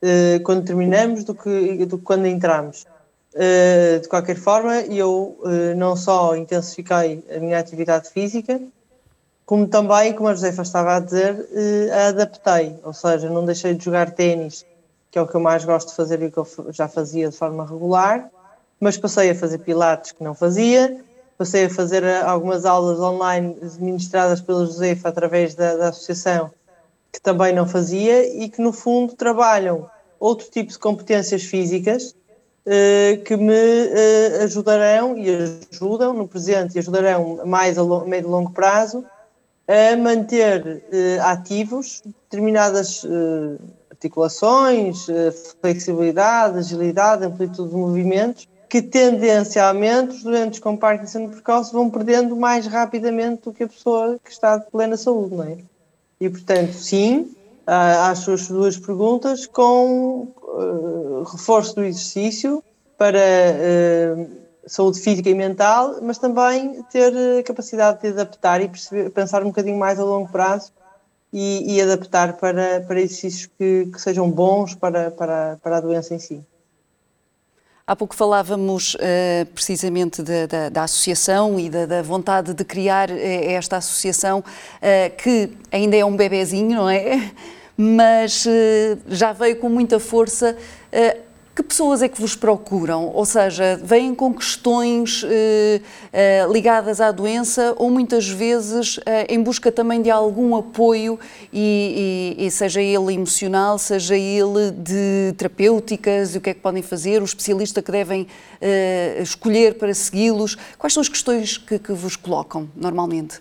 eh, 0.00 0.40
quando 0.44 0.64
terminamos 0.64 1.24
do 1.24 1.34
que, 1.34 1.86
do 1.86 1.98
que 1.98 2.04
quando 2.04 2.26
entramos. 2.26 2.86
Uh, 3.34 4.00
de 4.00 4.08
qualquer 4.08 4.36
forma, 4.36 4.80
eu 4.82 5.38
uh, 5.40 5.74
não 5.76 5.96
só 5.96 6.36
intensifiquei 6.36 7.24
a 7.34 7.38
minha 7.40 7.58
atividade 7.58 8.10
física, 8.10 8.60
como 9.46 9.66
também, 9.66 10.12
como 10.12 10.28
a 10.28 10.34
Josefa 10.34 10.62
estava 10.62 10.96
a 10.96 11.00
dizer, 11.00 11.34
uh, 11.34 11.92
a 11.94 12.06
adaptei. 12.08 12.78
Ou 12.84 12.92
seja, 12.92 13.30
não 13.30 13.44
deixei 13.44 13.74
de 13.74 13.84
jogar 13.84 14.10
ténis, 14.10 14.66
que 15.10 15.18
é 15.18 15.22
o 15.22 15.26
que 15.26 15.34
eu 15.34 15.40
mais 15.40 15.64
gosto 15.64 15.88
de 15.88 15.94
fazer 15.94 16.22
e 16.22 16.30
que 16.30 16.38
eu 16.38 16.46
já 16.70 16.88
fazia 16.88 17.30
de 17.30 17.36
forma 17.36 17.64
regular, 17.64 18.30
mas 18.78 18.98
passei 18.98 19.30
a 19.30 19.34
fazer 19.34 19.58
pilates, 19.58 20.12
que 20.12 20.22
não 20.22 20.34
fazia, 20.34 21.02
passei 21.38 21.64
a 21.64 21.70
fazer 21.70 22.04
algumas 22.24 22.66
aulas 22.66 23.00
online 23.00 23.56
administradas 23.62 24.42
pela 24.42 24.66
Josefa 24.66 25.08
através 25.08 25.54
da, 25.54 25.76
da 25.76 25.88
associação, 25.88 26.50
que 27.10 27.20
também 27.20 27.54
não 27.54 27.66
fazia 27.66 28.26
e 28.26 28.48
que, 28.48 28.60
no 28.60 28.72
fundo, 28.72 29.14
trabalham 29.14 29.88
outro 30.18 30.48
tipo 30.50 30.70
de 30.70 30.78
competências 30.78 31.42
físicas 31.42 32.14
eh, 32.14 32.21
que 33.24 33.36
me 33.36 33.52
uh, 33.52 34.44
ajudarão 34.44 35.18
e 35.18 35.28
ajudam 35.72 36.12
no 36.12 36.28
presente 36.28 36.76
e 36.76 36.78
ajudarão 36.78 37.40
mais 37.44 37.76
a 37.76 37.84
médio 38.04 38.28
e 38.28 38.30
longo 38.30 38.52
prazo 38.52 39.04
a 39.66 39.96
manter 39.96 40.64
uh, 40.64 41.22
ativos 41.22 42.02
determinadas 42.04 43.04
articulações, 43.90 45.06
flexibilidade, 45.60 46.58
agilidade, 46.58 47.24
amplitude 47.24 47.70
de 47.70 47.76
movimentos, 47.76 48.48
que 48.68 48.82
tendencialmente 48.82 50.16
os 50.16 50.22
doentes 50.24 50.58
com 50.58 50.76
Parkinson 50.76 51.28
precoce 51.28 51.72
vão 51.72 51.90
perdendo 51.90 52.34
mais 52.34 52.66
rapidamente 52.66 53.42
do 53.42 53.52
que 53.52 53.64
a 53.64 53.68
pessoa 53.68 54.18
que 54.24 54.30
está 54.30 54.56
de 54.56 54.70
plena 54.70 54.96
saúde, 54.96 55.36
não 55.36 55.44
é? 55.44 55.58
E 56.20 56.28
portanto, 56.28 56.72
sim, 56.72 57.32
às 57.66 58.20
suas 58.20 58.48
duas 58.48 58.76
perguntas, 58.76 59.46
com 59.46 60.28
reforço 61.22 61.74
do 61.74 61.84
exercício 61.84 62.62
para 62.96 63.18
uh, 63.18 64.30
saúde 64.66 65.00
física 65.00 65.28
e 65.28 65.34
mental, 65.34 65.96
mas 66.02 66.18
também 66.18 66.82
ter 66.84 67.12
a 67.38 67.42
capacidade 67.42 68.00
de 68.00 68.08
adaptar 68.08 68.60
e 68.60 68.68
perceber, 68.68 69.10
pensar 69.10 69.42
um 69.42 69.46
bocadinho 69.46 69.78
mais 69.78 69.98
a 69.98 70.04
longo 70.04 70.30
prazo 70.30 70.72
e, 71.32 71.74
e 71.76 71.80
adaptar 71.80 72.34
para, 72.34 72.80
para 72.82 73.00
exercícios 73.00 73.50
que, 73.58 73.88
que 73.92 74.00
sejam 74.00 74.30
bons 74.30 74.74
para, 74.74 75.10
para, 75.10 75.58
para 75.62 75.78
a 75.78 75.80
doença 75.80 76.14
em 76.14 76.18
si. 76.18 76.44
Há 77.84 77.96
pouco 77.96 78.14
falávamos 78.14 78.94
uh, 78.94 79.46
precisamente 79.52 80.22
da, 80.22 80.46
da, 80.46 80.68
da, 80.68 80.82
associação 80.84 81.58
e 81.58 81.68
da, 81.68 81.84
da, 81.84 82.00
vontade 82.00 82.54
de 82.54 82.64
criar 82.64 83.10
uh, 83.10 83.14
esta 83.14 83.78
associação, 83.78 84.38
uh, 84.38 85.16
que 85.16 85.50
ainda 85.70 85.96
é 85.96 86.04
um 86.04 86.16
bebezinho, 86.16 86.76
não 86.76 86.88
é? 86.88 87.32
Mas 87.76 88.46
já 89.08 89.32
veio 89.32 89.56
com 89.56 89.68
muita 89.68 89.98
força 89.98 90.56
que 91.54 91.62
pessoas 91.62 92.00
é 92.00 92.08
que 92.08 92.18
vos 92.18 92.34
procuram? 92.34 93.08
Ou 93.08 93.26
seja, 93.26 93.78
vêm 93.82 94.14
com 94.14 94.32
questões 94.32 95.22
eh, 95.24 95.80
eh, 96.10 96.46
ligadas 96.50 96.98
à 96.98 97.10
doença 97.10 97.74
ou 97.76 97.90
muitas 97.90 98.26
vezes 98.26 98.98
eh, 99.04 99.26
em 99.28 99.42
busca 99.42 99.70
também 99.70 100.00
de 100.00 100.10
algum 100.10 100.56
apoio, 100.56 101.20
e, 101.52 102.36
e, 102.38 102.46
e, 102.46 102.50
seja 102.50 102.80
ele 102.80 103.12
emocional, 103.12 103.78
seja 103.78 104.16
ele 104.16 104.70
de 104.70 105.34
terapêuticas, 105.36 106.34
e 106.34 106.38
o 106.38 106.40
que 106.40 106.50
é 106.50 106.54
que 106.54 106.60
podem 106.60 106.82
fazer, 106.82 107.20
o 107.20 107.24
especialista 107.24 107.82
que 107.82 107.92
devem 107.92 108.26
eh, 108.58 109.18
escolher 109.20 109.74
para 109.74 109.92
segui-los? 109.92 110.56
Quais 110.78 110.94
são 110.94 111.02
as 111.02 111.08
questões 111.08 111.58
que, 111.58 111.78
que 111.78 111.92
vos 111.92 112.16
colocam 112.16 112.70
normalmente? 112.74 113.40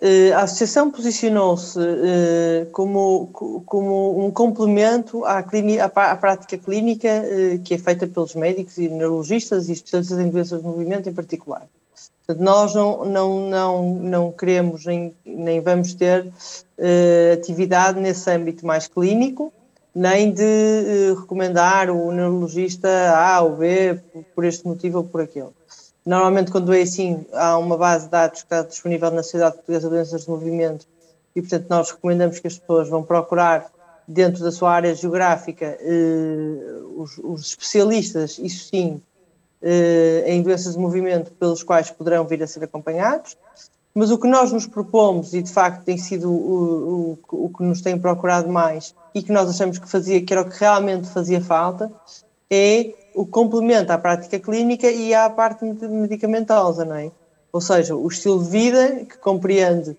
Eh, 0.00 0.30
a 0.32 0.42
associação 0.42 0.90
posicionou-se 0.90 1.78
uh, 1.78 2.66
como, 2.70 3.28
como 3.64 4.26
um 4.26 4.30
complemento 4.30 5.24
à, 5.24 5.42
clínica, 5.42 5.86
à, 5.86 6.16
prática 6.16 6.58
clínica 6.58 7.08
uh, 7.08 7.58
que 7.60 7.74
é 7.74 7.78
feita 7.78 8.06
pelos 8.06 8.34
médicos 8.34 8.76
e 8.76 8.88
neurologistas 8.88 9.68
e 9.68 9.72
especialistas 9.72 10.18
em 10.18 10.28
doenças 10.28 10.60
de 10.60 10.66
movimento 10.66 11.08
em 11.08 11.14
particular. 11.14 11.66
Nós 12.38 12.74
não, 12.74 13.06
não, 13.06 13.48
não, 13.48 13.94
não 13.94 14.32
queremos 14.32 14.84
nem, 14.84 15.14
nem 15.24 15.60
vamos 15.60 15.94
ter 15.94 16.26
atividade 17.32 18.00
nesse 18.00 18.28
âmbito 18.28 18.66
mais 18.66 18.88
clínico, 18.88 19.52
nem 19.94 20.32
de 20.32 21.14
recomendar 21.20 21.88
o 21.88 22.10
neurologista 22.10 22.88
A 23.16 23.40
ou 23.42 23.54
B 23.54 24.00
por 24.34 24.44
este 24.44 24.66
motivo 24.66 24.98
ou 24.98 25.04
por 25.04 25.20
aquele. 25.20 25.55
Normalmente, 26.06 26.52
quando 26.52 26.72
é 26.72 26.82
assim, 26.82 27.26
há 27.32 27.58
uma 27.58 27.76
base 27.76 28.04
de 28.04 28.12
dados 28.12 28.40
que 28.40 28.46
está 28.46 28.62
disponível 28.62 29.10
na 29.10 29.24
Sociedade 29.24 29.56
Portuguesa 29.56 29.88
de 29.88 29.94
Doenças 29.96 30.22
de 30.22 30.30
Movimento 30.30 30.86
e, 31.34 31.42
portanto, 31.42 31.66
nós 31.68 31.90
recomendamos 31.90 32.38
que 32.38 32.46
as 32.46 32.56
pessoas 32.56 32.88
vão 32.88 33.02
procurar 33.02 33.66
dentro 34.06 34.44
da 34.44 34.52
sua 34.52 34.70
área 34.70 34.94
geográfica 34.94 35.76
eh, 35.80 36.80
os, 36.96 37.18
os, 37.18 37.48
especialistas, 37.48 38.38
isso 38.38 38.68
sim, 38.68 39.02
eh, 39.60 40.22
em 40.28 40.42
doenças 40.42 40.74
de 40.74 40.78
movimento 40.78 41.32
pelos 41.32 41.64
quais 41.64 41.90
poderão 41.90 42.24
vir 42.24 42.40
a 42.40 42.46
ser 42.46 42.62
acompanhados. 42.62 43.36
Mas 43.92 44.12
o 44.12 44.18
que 44.18 44.28
nós 44.28 44.52
nos 44.52 44.66
propomos, 44.66 45.34
e 45.34 45.42
de 45.42 45.50
facto 45.50 45.82
tem 45.82 45.98
sido 45.98 46.30
o, 46.30 47.18
o, 47.30 47.46
o 47.46 47.48
que 47.48 47.64
nos 47.64 47.80
tem 47.80 47.98
procurado 47.98 48.48
mais 48.48 48.94
e 49.12 49.22
que 49.22 49.32
nós 49.32 49.50
achamos 49.50 49.78
que 49.78 49.88
fazia, 49.88 50.24
que 50.24 50.32
era 50.32 50.42
o 50.42 50.48
que 50.48 50.60
realmente 50.60 51.08
fazia 51.08 51.40
falta, 51.40 51.90
é 52.48 52.94
o 53.16 53.24
complemento 53.24 53.90
à 53.90 53.96
prática 53.96 54.38
clínica 54.38 54.90
e 54.90 55.14
à 55.14 55.30
parte 55.30 55.64
medicamentosa, 55.64 56.84
não 56.84 56.96
é? 56.96 57.10
Ou 57.50 57.62
seja, 57.62 57.96
o 57.96 58.06
estilo 58.06 58.44
de 58.44 58.50
vida 58.50 59.06
que 59.06 59.16
compreende 59.16 59.96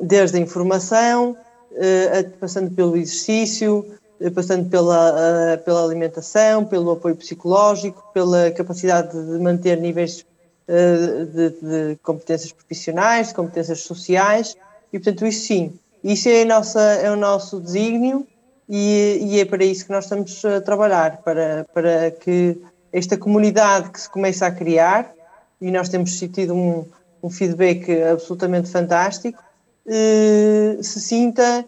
desde 0.00 0.36
a 0.36 0.40
informação, 0.40 1.36
eh, 1.76 2.24
passando 2.40 2.74
pelo 2.74 2.96
exercício, 2.96 3.86
eh, 4.20 4.28
passando 4.30 4.68
pela, 4.68 5.52
eh, 5.52 5.56
pela 5.58 5.84
alimentação, 5.84 6.64
pelo 6.64 6.90
apoio 6.90 7.14
psicológico, 7.14 8.02
pela 8.12 8.50
capacidade 8.50 9.12
de 9.12 9.38
manter 9.38 9.80
níveis 9.80 10.26
de, 10.68 11.48
de, 11.62 11.96
competências 12.02 12.52
profissionais, 12.52 13.28
de 13.28 13.34
competências 13.34 13.80
sociais, 13.80 14.54
e 14.92 14.98
portanto 14.98 15.24
isso 15.24 15.46
sim, 15.46 15.72
isso 16.04 16.28
é, 16.28 16.44
nossa, 16.44 16.82
é 16.82 17.10
o 17.10 17.16
nosso 17.16 17.58
desígnio 17.58 18.26
e, 18.68 19.18
e, 19.22 19.40
é 19.40 19.44
para 19.44 19.64
isso 19.64 19.86
que 19.86 19.92
nós 19.92 20.04
estamos 20.04 20.44
a 20.44 20.60
trabalhar, 20.60 21.18
para, 21.22 21.66
para 21.72 22.10
que 22.10 22.60
esta 22.92 23.16
comunidade 23.16 23.90
que 23.90 24.00
se 24.00 24.10
começa 24.10 24.46
a 24.46 24.50
criar, 24.50 25.12
e 25.60 25.70
nós 25.70 25.88
temos 25.88 26.18
tido 26.18 26.54
um, 26.54 26.84
um 27.22 27.30
feedback 27.30 28.02
absolutamente 28.02 28.70
fantástico, 28.70 29.42
uh, 29.86 30.82
se 30.82 31.00
sinta 31.00 31.64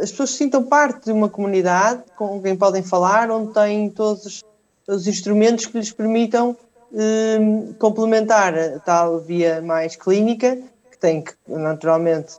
as 0.00 0.10
pessoas 0.10 0.30
se 0.30 0.36
sintam 0.36 0.62
parte 0.64 1.06
de 1.06 1.12
uma 1.12 1.28
comunidade 1.28 2.02
com 2.16 2.42
quem 2.42 2.56
podem 2.56 2.82
falar, 2.82 3.30
onde 3.30 3.52
têm 3.52 3.88
todos 3.88 4.26
os, 4.26 4.44
os 4.86 5.06
instrumentos 5.06 5.66
que 5.66 5.78
lhes 5.78 5.90
permitam 5.90 6.56
eh, 6.94 7.38
complementar 7.78 8.56
a 8.56 8.78
tal 8.80 9.18
via 9.18 9.60
mais 9.60 9.96
clínica, 9.96 10.58
que 10.90 10.98
tem 10.98 11.22
que 11.22 11.32
naturalmente 11.46 12.36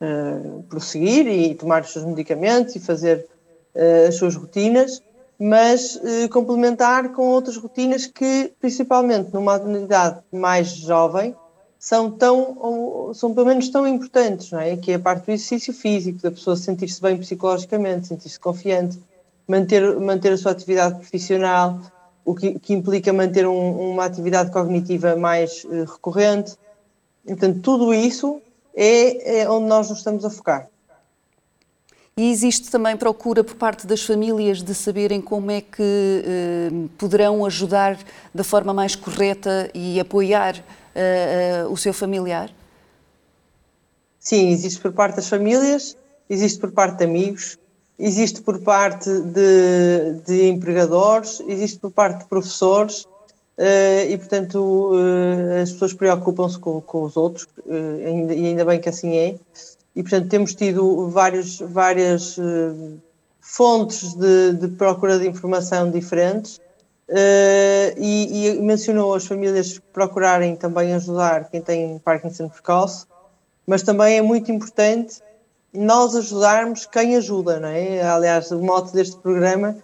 eh, 0.00 0.62
prosseguir 0.68 1.26
e 1.26 1.54
tomar 1.54 1.82
os 1.82 1.92
seus 1.92 2.04
medicamentos 2.04 2.74
e 2.74 2.80
fazer 2.80 3.26
eh, 3.74 4.06
as 4.08 4.14
suas 4.14 4.34
rotinas, 4.34 5.02
mas 5.38 6.00
eh, 6.02 6.28
complementar 6.28 7.12
com 7.12 7.28
outras 7.28 7.56
rotinas 7.56 8.06
que, 8.06 8.52
principalmente 8.60 9.32
numa 9.32 9.56
unidade 9.58 10.20
mais 10.32 10.68
jovem, 10.68 11.36
são 11.78 12.10
tão, 12.10 13.10
são 13.14 13.34
pelo 13.34 13.46
menos 13.46 13.68
tão 13.70 13.86
importantes, 13.86 14.50
não 14.50 14.60
é? 14.60 14.76
Que 14.76 14.92
é 14.92 14.94
a 14.96 14.98
parte 14.98 15.26
do 15.26 15.32
exercício 15.32 15.72
físico, 15.72 16.20
da 16.20 16.30
pessoa 16.30 16.54
sentir-se 16.56 17.00
bem 17.00 17.16
psicologicamente, 17.16 18.06
sentir-se 18.06 18.38
confiante, 18.38 18.98
manter, 19.48 19.98
manter 19.98 20.32
a 20.32 20.36
sua 20.36 20.52
atividade 20.52 20.96
profissional, 20.96 21.80
o 22.24 22.34
que, 22.34 22.58
que 22.58 22.74
implica 22.74 23.12
manter 23.12 23.46
um, 23.46 23.92
uma 23.92 24.04
atividade 24.04 24.50
cognitiva 24.50 25.16
mais 25.16 25.64
uh, 25.64 25.84
recorrente. 25.84 26.54
Portanto, 27.26 27.60
tudo 27.60 27.94
isso 27.94 28.40
é, 28.82 29.42
é 29.42 29.50
onde 29.50 29.66
nós 29.66 29.90
nos 29.90 29.98
estamos 29.98 30.24
a 30.24 30.30
focar. 30.30 30.66
E 32.16 32.30
existe 32.30 32.70
também 32.70 32.96
procura 32.96 33.44
por 33.44 33.54
parte 33.54 33.86
das 33.86 34.02
famílias 34.02 34.62
de 34.62 34.74
saberem 34.74 35.20
como 35.20 35.50
é 35.50 35.60
que 35.60 35.82
eh, 35.82 36.70
poderão 36.98 37.44
ajudar 37.44 37.98
da 38.34 38.42
forma 38.42 38.74
mais 38.74 38.96
correta 38.96 39.70
e 39.72 39.98
apoiar 40.00 40.56
uh, 40.56 41.68
uh, 41.68 41.72
o 41.72 41.76
seu 41.76 41.94
familiar? 41.94 42.50
Sim, 44.18 44.50
existe 44.50 44.80
por 44.80 44.92
parte 44.92 45.16
das 45.16 45.28
famílias, 45.28 45.96
existe 46.28 46.58
por 46.58 46.72
parte 46.72 46.98
de 46.98 47.04
amigos, 47.04 47.58
existe 47.98 48.42
por 48.42 48.60
parte 48.60 49.08
de, 49.08 50.20
de 50.26 50.48
empregadores, 50.48 51.40
existe 51.46 51.78
por 51.78 51.90
parte 51.90 52.24
de 52.24 52.28
professores 52.28 53.06
e, 54.08 54.16
portanto, 54.16 54.92
as 55.62 55.70
pessoas 55.72 55.92
preocupam-se 55.92 56.58
com, 56.58 56.80
com, 56.80 57.02
os 57.02 57.16
outros 57.16 57.46
ainda, 58.06 58.34
e 58.34 58.46
ainda 58.46 58.64
bem 58.64 58.80
que 58.80 58.88
assim 58.88 59.16
é. 59.16 59.34
E, 59.94 60.02
portanto, 60.02 60.28
temos 60.28 60.54
tido 60.54 61.08
vários, 61.10 61.58
várias 61.58 62.36
fontes 63.40 64.14
de, 64.14 64.52
de 64.54 64.68
procura 64.68 65.18
de 65.18 65.28
informação 65.28 65.90
diferentes 65.90 66.60
e, 67.98 68.56
e, 68.56 68.62
mencionou 68.62 69.14
as 69.14 69.26
famílias 69.26 69.80
procurarem 69.92 70.54
também 70.56 70.94
ajudar 70.94 71.50
quem 71.50 71.60
tem 71.60 71.98
Parkinson 71.98 72.48
precoce, 72.48 73.04
mas 73.66 73.82
também 73.82 74.18
é 74.18 74.22
muito 74.22 74.50
importante 74.50 75.20
nós 75.72 76.16
ajudarmos 76.16 76.86
quem 76.86 77.16
ajuda, 77.16 77.60
não 77.60 77.68
é? 77.68 78.02
Aliás, 78.02 78.50
o 78.50 78.58
mote 78.58 78.92
deste 78.92 79.16
programa, 79.18 79.76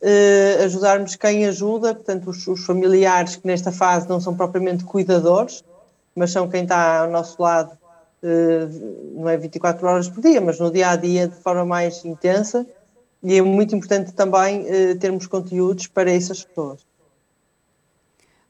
uh, 0.00 0.64
ajudarmos 0.64 1.16
quem 1.16 1.46
ajuda, 1.46 1.94
portanto, 1.94 2.30
os, 2.30 2.46
os, 2.46 2.64
familiares 2.64 3.36
que 3.36 3.46
nesta 3.46 3.70
fase 3.70 4.08
não 4.08 4.20
são 4.20 4.34
propriamente 4.34 4.84
cuidadores, 4.84 5.62
mas 6.14 6.30
são 6.30 6.48
quem 6.48 6.62
está 6.62 7.00
ao 7.00 7.10
nosso 7.10 7.40
lado, 7.42 7.72
uh, 8.22 9.20
não 9.20 9.28
é 9.28 9.36
24 9.36 9.86
horas 9.86 10.08
por 10.08 10.22
dia, 10.22 10.40
mas 10.40 10.58
no 10.58 10.70
dia 10.70 10.90
a 10.90 10.96
dia 10.96 11.28
de 11.28 11.36
forma 11.36 11.64
mais 11.64 12.04
intensa 12.04 12.66
e 13.22 13.38
é 13.38 13.42
muito 13.42 13.74
importante 13.74 14.12
também 14.12 14.62
uh, 14.62 14.98
termos 14.98 15.26
conteúdos 15.26 15.86
para 15.86 16.10
essas 16.10 16.44
pessoas. 16.44 16.80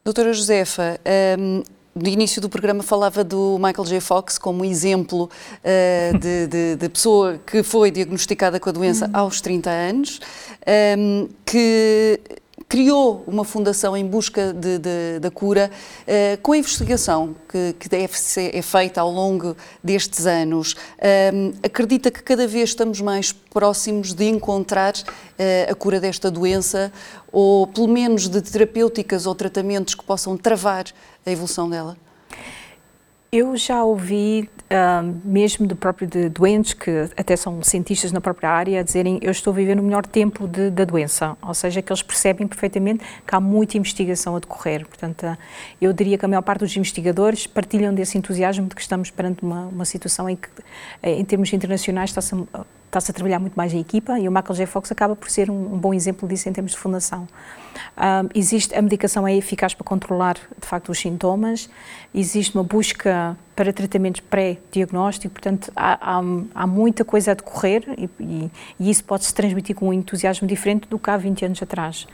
Doutora 0.03 0.33
Josefa, 0.33 0.99
ehm, 1.03 1.63
no 1.95 2.09
início 2.09 2.41
do 2.41 2.49
programa 2.49 2.83
falava 2.83 3.23
do 3.23 3.57
Michael 3.57 3.85
J. 3.85 4.01
Fox 4.01 4.37
como 4.37 4.65
exemplo 4.65 5.29
uh, 5.63 6.17
de, 6.19 6.47
de, 6.47 6.75
de, 6.75 6.89
pessoa 6.89 7.39
que 7.45 7.63
foi 7.63 7.89
diagnosticada 7.89 8.59
com 8.59 8.69
a 8.69 8.71
doença 8.73 9.05
uhum. 9.05 9.11
aos 9.13 9.39
30 9.39 9.69
anos, 9.69 10.19
um, 10.19 10.69
ehm, 10.69 11.27
que 11.45 12.19
criou 12.67 13.23
uma 13.27 13.43
fundação 13.43 13.95
em 13.95 14.05
busca 14.05 14.53
de, 14.53 14.77
de, 14.79 15.19
da 15.19 15.29
cura, 15.29 15.69
uh, 16.01 16.41
com 16.41 16.53
a 16.53 16.57
investigação 16.57 17.35
que, 17.47 17.75
que 17.79 17.89
deve 17.89 18.17
ser 18.17 18.55
é 18.55 18.61
feita 18.61 19.01
ao 19.01 19.11
longo 19.11 19.55
destes 19.83 20.25
anos. 20.25 20.73
Uh, 20.73 21.53
acredita 21.63 22.09
que 22.09 22.23
cada 22.23 22.47
vez 22.47 22.69
estamos 22.69 23.01
mais 23.01 23.31
próximos 23.31 24.13
de 24.13 24.25
encontrar 24.25 24.93
uh, 24.93 25.71
a 25.71 25.75
cura 25.75 25.99
desta 25.99 26.31
doença, 26.31 26.91
ou 27.31 27.67
pelo 27.67 27.87
menos 27.87 28.27
de 28.27 28.41
terapêuticas 28.41 29.25
ou 29.25 29.35
tratamentos 29.35 29.93
que 29.93 30.03
possam 30.03 30.37
travar 30.37 30.85
a 31.25 31.31
evolução 31.31 31.69
dela? 31.69 32.04
Eu 33.31 33.57
já 33.57 33.83
ouvi, 33.83 34.49
uh, 34.65 35.27
mesmo 35.27 35.67
de 35.67 35.75
próprio 35.75 36.07
de 36.07 36.29
doentes, 36.29 36.73
que 36.73 37.09
até 37.17 37.35
são 37.35 37.61
cientistas 37.61 38.11
na 38.11 38.21
própria 38.21 38.49
área, 38.49 38.79
a 38.79 38.83
dizerem 38.83 39.19
eu 39.21 39.31
estou 39.31 39.51
a 39.51 39.55
viver 39.55 39.75
no 39.75 39.83
melhor 39.83 40.05
tempo 40.05 40.47
de, 40.47 40.69
da 40.69 40.85
doença, 40.85 41.35
ou 41.41 41.53
seja, 41.53 41.81
que 41.81 41.91
eles 41.91 42.01
percebem 42.01 42.47
perfeitamente 42.47 43.03
que 43.27 43.35
há 43.35 43.39
muita 43.39 43.77
investigação 43.77 44.35
a 44.35 44.39
decorrer. 44.39 44.87
Portanto, 44.87 45.25
uh, 45.25 45.37
eu 45.81 45.91
diria 45.91 46.17
que 46.17 46.25
a 46.25 46.27
maior 46.27 46.43
parte 46.43 46.59
dos 46.59 46.77
investigadores 46.77 47.45
partilham 47.45 47.93
desse 47.93 48.17
entusiasmo 48.17 48.67
de 48.67 48.75
que 48.75 48.81
estamos 48.81 49.11
perante 49.11 49.43
uma, 49.43 49.67
uma 49.67 49.85
situação 49.85 50.29
em 50.29 50.35
que, 50.35 50.47
eh, 51.03 51.19
em 51.19 51.25
termos 51.25 51.51
internacionais, 51.51 52.11
está-se 52.11 52.35
a, 52.97 52.99
está 52.99 53.11
a 53.11 53.13
trabalhar 53.13 53.39
muito 53.39 53.55
mais 53.55 53.73
em 53.73 53.79
equipa 53.79 54.19
e 54.19 54.27
o 54.27 54.31
Michael 54.31 54.55
J. 54.55 54.65
Fox 54.65 54.91
acaba 54.91 55.15
por 55.15 55.29
ser 55.29 55.49
um, 55.49 55.73
um 55.73 55.77
bom 55.77 55.93
exemplo 55.93 56.27
disso 56.27 56.49
em 56.49 56.53
termos 56.53 56.71
de 56.71 56.77
fundação. 56.77 57.27
Um, 57.97 58.29
existe, 58.33 58.75
a 58.75 58.81
medicação 58.81 59.27
é 59.27 59.35
eficaz 59.35 59.73
para 59.73 59.83
controlar, 59.83 60.35
de 60.35 60.67
facto, 60.67 60.89
os 60.89 60.99
sintomas, 60.99 61.69
existe 62.13 62.55
uma 62.55 62.63
busca 62.63 63.37
para 63.55 63.71
tratamentos 63.71 64.21
pré-diagnóstico, 64.21 65.33
portanto, 65.33 65.71
há, 65.75 66.17
há, 66.17 66.21
há, 66.53 66.67
muita 66.67 67.05
coisa 67.05 67.31
a 67.31 67.33
decorrer 67.33 67.83
e, 67.97 68.09
e, 68.19 68.51
e 68.79 68.89
isso 68.89 69.03
pode-se 69.03 69.33
transmitir 69.33 69.75
com 69.75 69.89
um 69.89 69.93
entusiasmo 69.93 70.47
diferente 70.47 70.87
do 70.87 70.99
que 70.99 71.09
há 71.09 71.17
20 71.17 71.45
anos 71.45 71.63
atrás. 71.63 72.07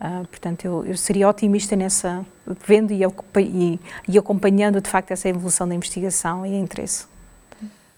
Uh, 0.00 0.26
portanto, 0.26 0.64
eu, 0.64 0.84
eu, 0.84 0.96
seria 0.96 1.28
otimista 1.28 1.76
nessa, 1.76 2.26
vendo 2.66 2.92
e, 2.92 3.02
e, 3.38 3.80
e 4.08 4.18
acompanhando, 4.18 4.80
de 4.80 4.90
facto, 4.90 5.12
essa 5.12 5.28
evolução 5.28 5.68
da 5.68 5.74
investigação 5.74 6.44
e 6.44 6.58
interesse. 6.58 7.11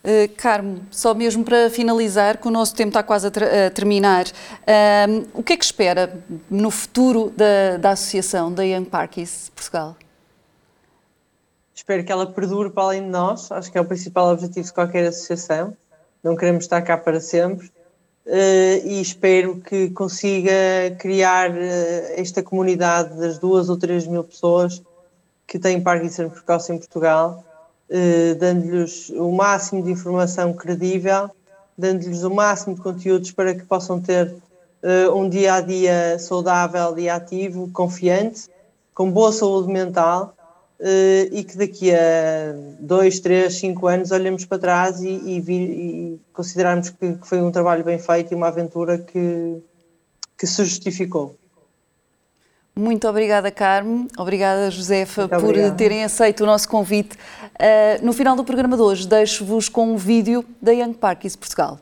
Uh, 0.05 0.29
Carmo, 0.37 0.83
só 0.90 1.14
mesmo 1.14 1.43
para 1.43 1.71
finalizar, 1.71 2.37
que 2.37 2.47
o 2.47 2.51
nosso 2.51 2.75
tempo 2.75 2.90
está 2.90 3.03
quase 3.03 3.27
a, 3.27 3.31
a 3.31 3.71
terminar, 3.71 4.27
uh, 4.27 5.27
o 5.33 5.43
que 5.43 5.55
é 5.55 5.57
que 5.57 5.64
espera 5.64 6.23
no 6.51 6.71
futuro 6.71 7.33
da, 7.35 7.79
da 7.79 7.90
associação, 7.93 8.53
da 8.53 8.62
Young 8.62 8.85
Parkies 8.85 9.51
Portugal? 9.55 9.97
Espero 11.75 12.05
que 12.05 12.12
ela 12.12 12.27
perdure 12.27 12.69
para 12.69 12.83
além 12.83 13.03
de 13.03 13.09
nós, 13.09 13.51
acho 13.51 13.73
que 13.73 13.79
é 13.79 13.81
o 13.81 13.85
principal 13.87 14.29
objetivo 14.31 14.67
de 14.67 14.73
qualquer 14.75 15.07
associação, 15.07 15.75
não 16.23 16.37
queremos 16.37 16.64
estar 16.64 16.83
cá 16.83 16.99
para 16.99 17.19
sempre, 17.19 17.69
uh, 18.27 18.87
e 18.87 19.01
espero 19.01 19.57
que 19.62 19.88
consiga 19.88 20.53
criar 20.99 21.51
esta 22.14 22.43
comunidade 22.43 23.19
das 23.19 23.38
duas 23.38 23.71
ou 23.71 23.79
três 23.79 24.07
mil 24.07 24.23
pessoas 24.23 24.83
que 25.47 25.59
têm 25.59 25.81
Parkinson 25.81 26.29
precoce 26.29 26.75
em 26.75 26.77
Portugal, 26.77 27.43
eh, 27.90 28.35
dando-lhes 28.35 29.11
o 29.11 29.31
máximo 29.31 29.83
de 29.83 29.90
informação 29.90 30.53
credível, 30.53 31.31
dando-lhes 31.77 32.23
o 32.23 32.31
máximo 32.31 32.75
de 32.75 32.81
conteúdos 32.81 33.31
para 33.33 33.55
que 33.55 33.64
possam 33.64 34.01
ter 34.01 34.35
eh, 34.83 35.09
um 35.09 35.29
dia 35.29 35.55
a 35.55 35.61
dia 35.61 36.18
saudável 36.18 36.99
e 36.99 37.09
ativo, 37.09 37.70
confiante, 37.73 38.49
com 38.94 39.11
boa 39.11 39.33
saúde 39.33 39.73
mental 39.73 40.35
eh, 40.79 41.29
e 41.33 41.44
que 41.44 41.57
daqui 41.57 41.92
a 41.92 42.55
dois, 42.81 43.20
três, 43.20 43.55
cinco 43.55 43.87
anos 43.87 44.11
olhemos 44.11 44.44
para 44.44 44.59
trás 44.59 45.01
e, 45.03 45.09
e, 45.09 45.40
vir, 45.40 45.70
e 45.70 46.20
considerarmos 46.33 46.90
que, 46.90 47.14
que, 47.14 47.27
foi 47.27 47.40
um 47.40 47.51
trabalho 47.51 47.85
bem 47.85 47.99
feito 47.99 48.33
e 48.33 48.35
uma 48.35 48.49
aventura 48.49 48.99
que, 48.99 49.62
que 50.37 50.47
se 50.47 50.64
justificou. 50.64 51.35
Muito 52.76 53.06
obrigada, 53.06 53.52
Carmo. 53.52 54.08
Obrigada, 54.18 54.68
Josefa, 54.68 55.22
Muito 55.22 55.37
por 55.37 55.44
obrigada. 55.50 55.74
terem 55.76 56.02
aceito 56.02 56.42
o 56.42 56.46
nosso 56.46 56.68
convite. 56.68 57.16
Uh, 57.54 58.04
no 58.04 58.12
final 58.12 58.34
do 58.34 58.42
programa 58.42 58.76
de 58.76 58.82
hoje, 58.82 59.06
deixo-vos 59.06 59.68
com 59.68 59.92
um 59.92 59.96
vídeo 59.96 60.44
da 60.60 60.72
Young 60.72 60.94
Parkies 60.94 61.37
Portugal. 61.37 61.78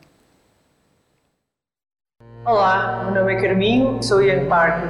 Olá, 2.45 3.05
meu 3.05 3.15
nome 3.15 3.33
é 3.33 3.41
Carminho, 3.41 4.03
sou 4.03 4.21
Young 4.21 4.47
Parker. 4.47 4.87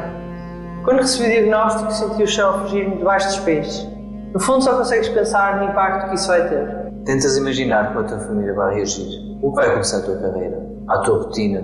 Quando 0.84 0.98
recebi 0.98 1.30
o 1.30 1.32
diagnóstico, 1.32 1.90
senti 1.94 2.24
o 2.24 2.28
chão 2.28 2.64
fugir-me 2.64 2.98
debaixo 2.98 3.28
dos 3.28 3.40
pés. 3.40 3.88
No 4.34 4.42
fundo, 4.42 4.62
só 4.62 4.78
consegues 4.78 5.08
pensar 5.08 5.62
no 5.62 5.72
impacto 5.72 6.10
que 6.10 6.16
isso 6.16 6.28
vai 6.28 6.50
ter. 6.50 6.68
Tentas 7.06 7.38
imaginar 7.38 7.94
como 7.94 8.00
a 8.02 8.04
tua 8.04 8.20
família 8.20 8.54
vai 8.54 8.76
reagir, 8.76 9.38
o 9.42 9.52
que 9.52 9.56
vai 9.56 9.72
começar 9.72 10.00
a 10.00 10.02
tua 10.02 10.18
carreira, 10.18 10.62
a 10.90 10.98
tua 11.00 11.24
rotina, 11.24 11.64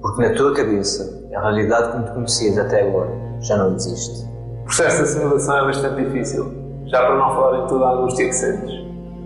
porque 0.00 0.22
na 0.22 0.34
tua 0.34 0.54
cabeça, 0.54 1.26
a 1.34 1.40
realidade 1.40 1.90
como 1.90 2.04
te 2.04 2.12
conhecias 2.12 2.58
até 2.58 2.82
agora 2.82 3.31
já 3.42 3.56
não 3.56 3.74
existe. 3.74 4.24
O 4.62 4.64
processo 4.64 4.96
de 4.98 5.02
assimilação 5.02 5.58
é 5.58 5.64
bastante 5.66 6.02
difícil, 6.02 6.54
já 6.86 7.00
para 7.00 7.16
não 7.16 7.34
falar 7.34 7.64
em 7.64 7.66
toda 7.66 7.84
a 7.84 7.90
angústia 7.92 8.26
que 8.26 8.32
sentes. 8.32 8.72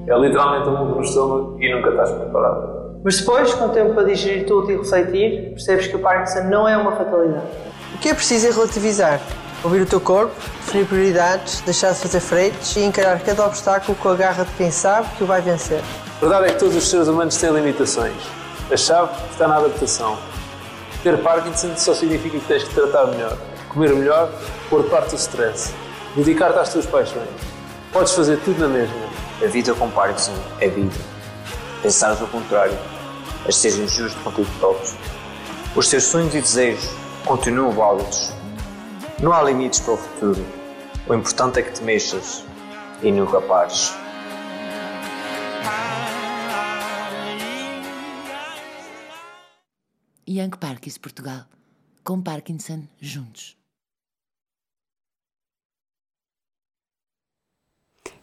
É 0.08 0.18
literalmente 0.18 0.68
um 0.68 0.76
mundo 0.76 0.94
no 0.96 1.02
estômago 1.02 1.56
e 1.60 1.74
nunca 1.74 1.90
estás 1.90 2.10
preparado. 2.12 2.76
Mas 3.04 3.18
depois, 3.18 3.54
com 3.54 3.68
tempo 3.68 3.94
para 3.94 4.04
digerir 4.04 4.46
tudo 4.46 4.70
e 4.70 4.76
refletir, 4.76 5.50
percebes 5.50 5.86
que 5.86 5.96
o 5.96 5.98
Parkinson 5.98 6.44
não 6.44 6.66
é 6.68 6.76
uma 6.76 6.96
fatalidade. 6.96 7.46
O 7.94 7.98
que 7.98 8.08
é 8.08 8.14
preciso 8.14 8.48
é 8.48 8.50
relativizar, 8.50 9.20
ouvir 9.62 9.82
o 9.82 9.86
teu 9.86 10.00
corpo, 10.00 10.34
definir 10.64 10.86
prioridades, 10.86 11.60
deixar 11.60 11.92
de 11.92 11.98
fazer 11.98 12.20
freitos 12.20 12.74
e 12.76 12.80
encarar 12.80 13.20
cada 13.20 13.46
obstáculo 13.46 13.96
com 14.00 14.08
a 14.08 14.14
garra 14.14 14.44
de 14.44 14.52
quem 14.52 14.70
sabe 14.70 15.08
que 15.16 15.24
o 15.24 15.26
vai 15.26 15.40
vencer. 15.40 15.80
A 16.16 16.20
verdade 16.20 16.46
é 16.46 16.48
que 16.52 16.58
todos 16.58 16.74
os 16.74 16.88
seres 16.88 17.08
humanos 17.08 17.36
têm 17.36 17.50
limitações. 17.50 18.16
A 18.70 18.76
chave 18.76 19.10
está 19.30 19.46
na 19.46 19.56
adaptação. 19.56 20.16
Ter 21.02 21.18
Parkinson 21.18 21.76
só 21.76 21.94
significa 21.94 22.38
que 22.38 22.46
tens 22.46 22.64
que 22.64 22.74
tratar 22.74 23.06
melhor, 23.06 23.36
comer 23.76 23.94
melhor, 23.94 24.32
pôr 24.70 24.84
de 24.84 24.88
parte 24.88 25.12
o 25.12 25.16
stress, 25.16 25.74
dedicar-te 26.16 26.58
às 26.58 26.72
tuas 26.72 26.86
paixões. 26.86 27.28
Podes 27.92 28.14
fazer 28.14 28.40
tudo 28.40 28.58
na 28.60 28.68
mesma. 28.68 28.96
A 29.44 29.46
vida 29.48 29.74
com 29.74 29.90
Parkinson 29.90 30.32
é 30.60 30.68
vida. 30.68 30.96
Pensares 31.82 32.18
ao 32.22 32.26
contrário, 32.28 32.76
és 33.44 33.54
ser 33.54 33.76
injusto 33.76 34.18
contigo 34.22 34.48
próprios. 34.58 34.94
Os 35.76 35.90
teus 35.90 36.04
sonhos 36.04 36.34
e 36.34 36.40
desejos 36.40 36.88
continuam 37.26 37.70
válidos. 37.70 38.32
Não 39.20 39.30
há 39.30 39.42
limites 39.42 39.80
para 39.80 39.92
o 39.92 39.96
futuro. 39.98 40.46
O 41.06 41.12
importante 41.12 41.58
é 41.58 41.62
que 41.62 41.72
te 41.72 41.82
mexas 41.82 42.44
e 43.02 43.12
nunca 43.12 43.42
pares. 43.42 43.92
Young 50.26 50.56
Parkins 50.58 50.96
Portugal. 50.96 51.44
Com 52.02 52.22
Parkinson 52.22 52.84
juntos. 52.98 53.56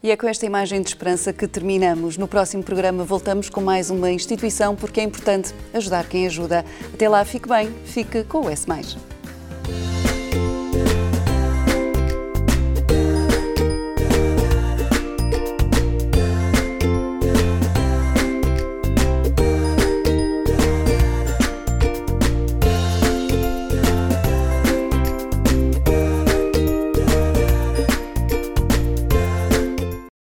E 0.05 0.11
é 0.11 0.17
com 0.17 0.27
esta 0.27 0.45
imagem 0.45 0.81
de 0.81 0.89
esperança 0.89 1.31
que 1.31 1.47
terminamos. 1.47 2.17
No 2.17 2.27
próximo 2.27 2.61
programa 2.61 3.05
voltamos 3.05 3.49
com 3.49 3.61
mais 3.61 3.89
uma 3.89 4.11
instituição, 4.11 4.75
porque 4.75 4.99
é 4.99 5.03
importante 5.03 5.55
ajudar 5.73 6.05
quem 6.09 6.27
ajuda. 6.27 6.65
Até 6.93 7.07
lá, 7.07 7.23
fique 7.23 7.47
bem, 7.47 7.73
fique 7.85 8.21
com 8.25 8.41
o 8.41 8.49
S. 8.49 8.65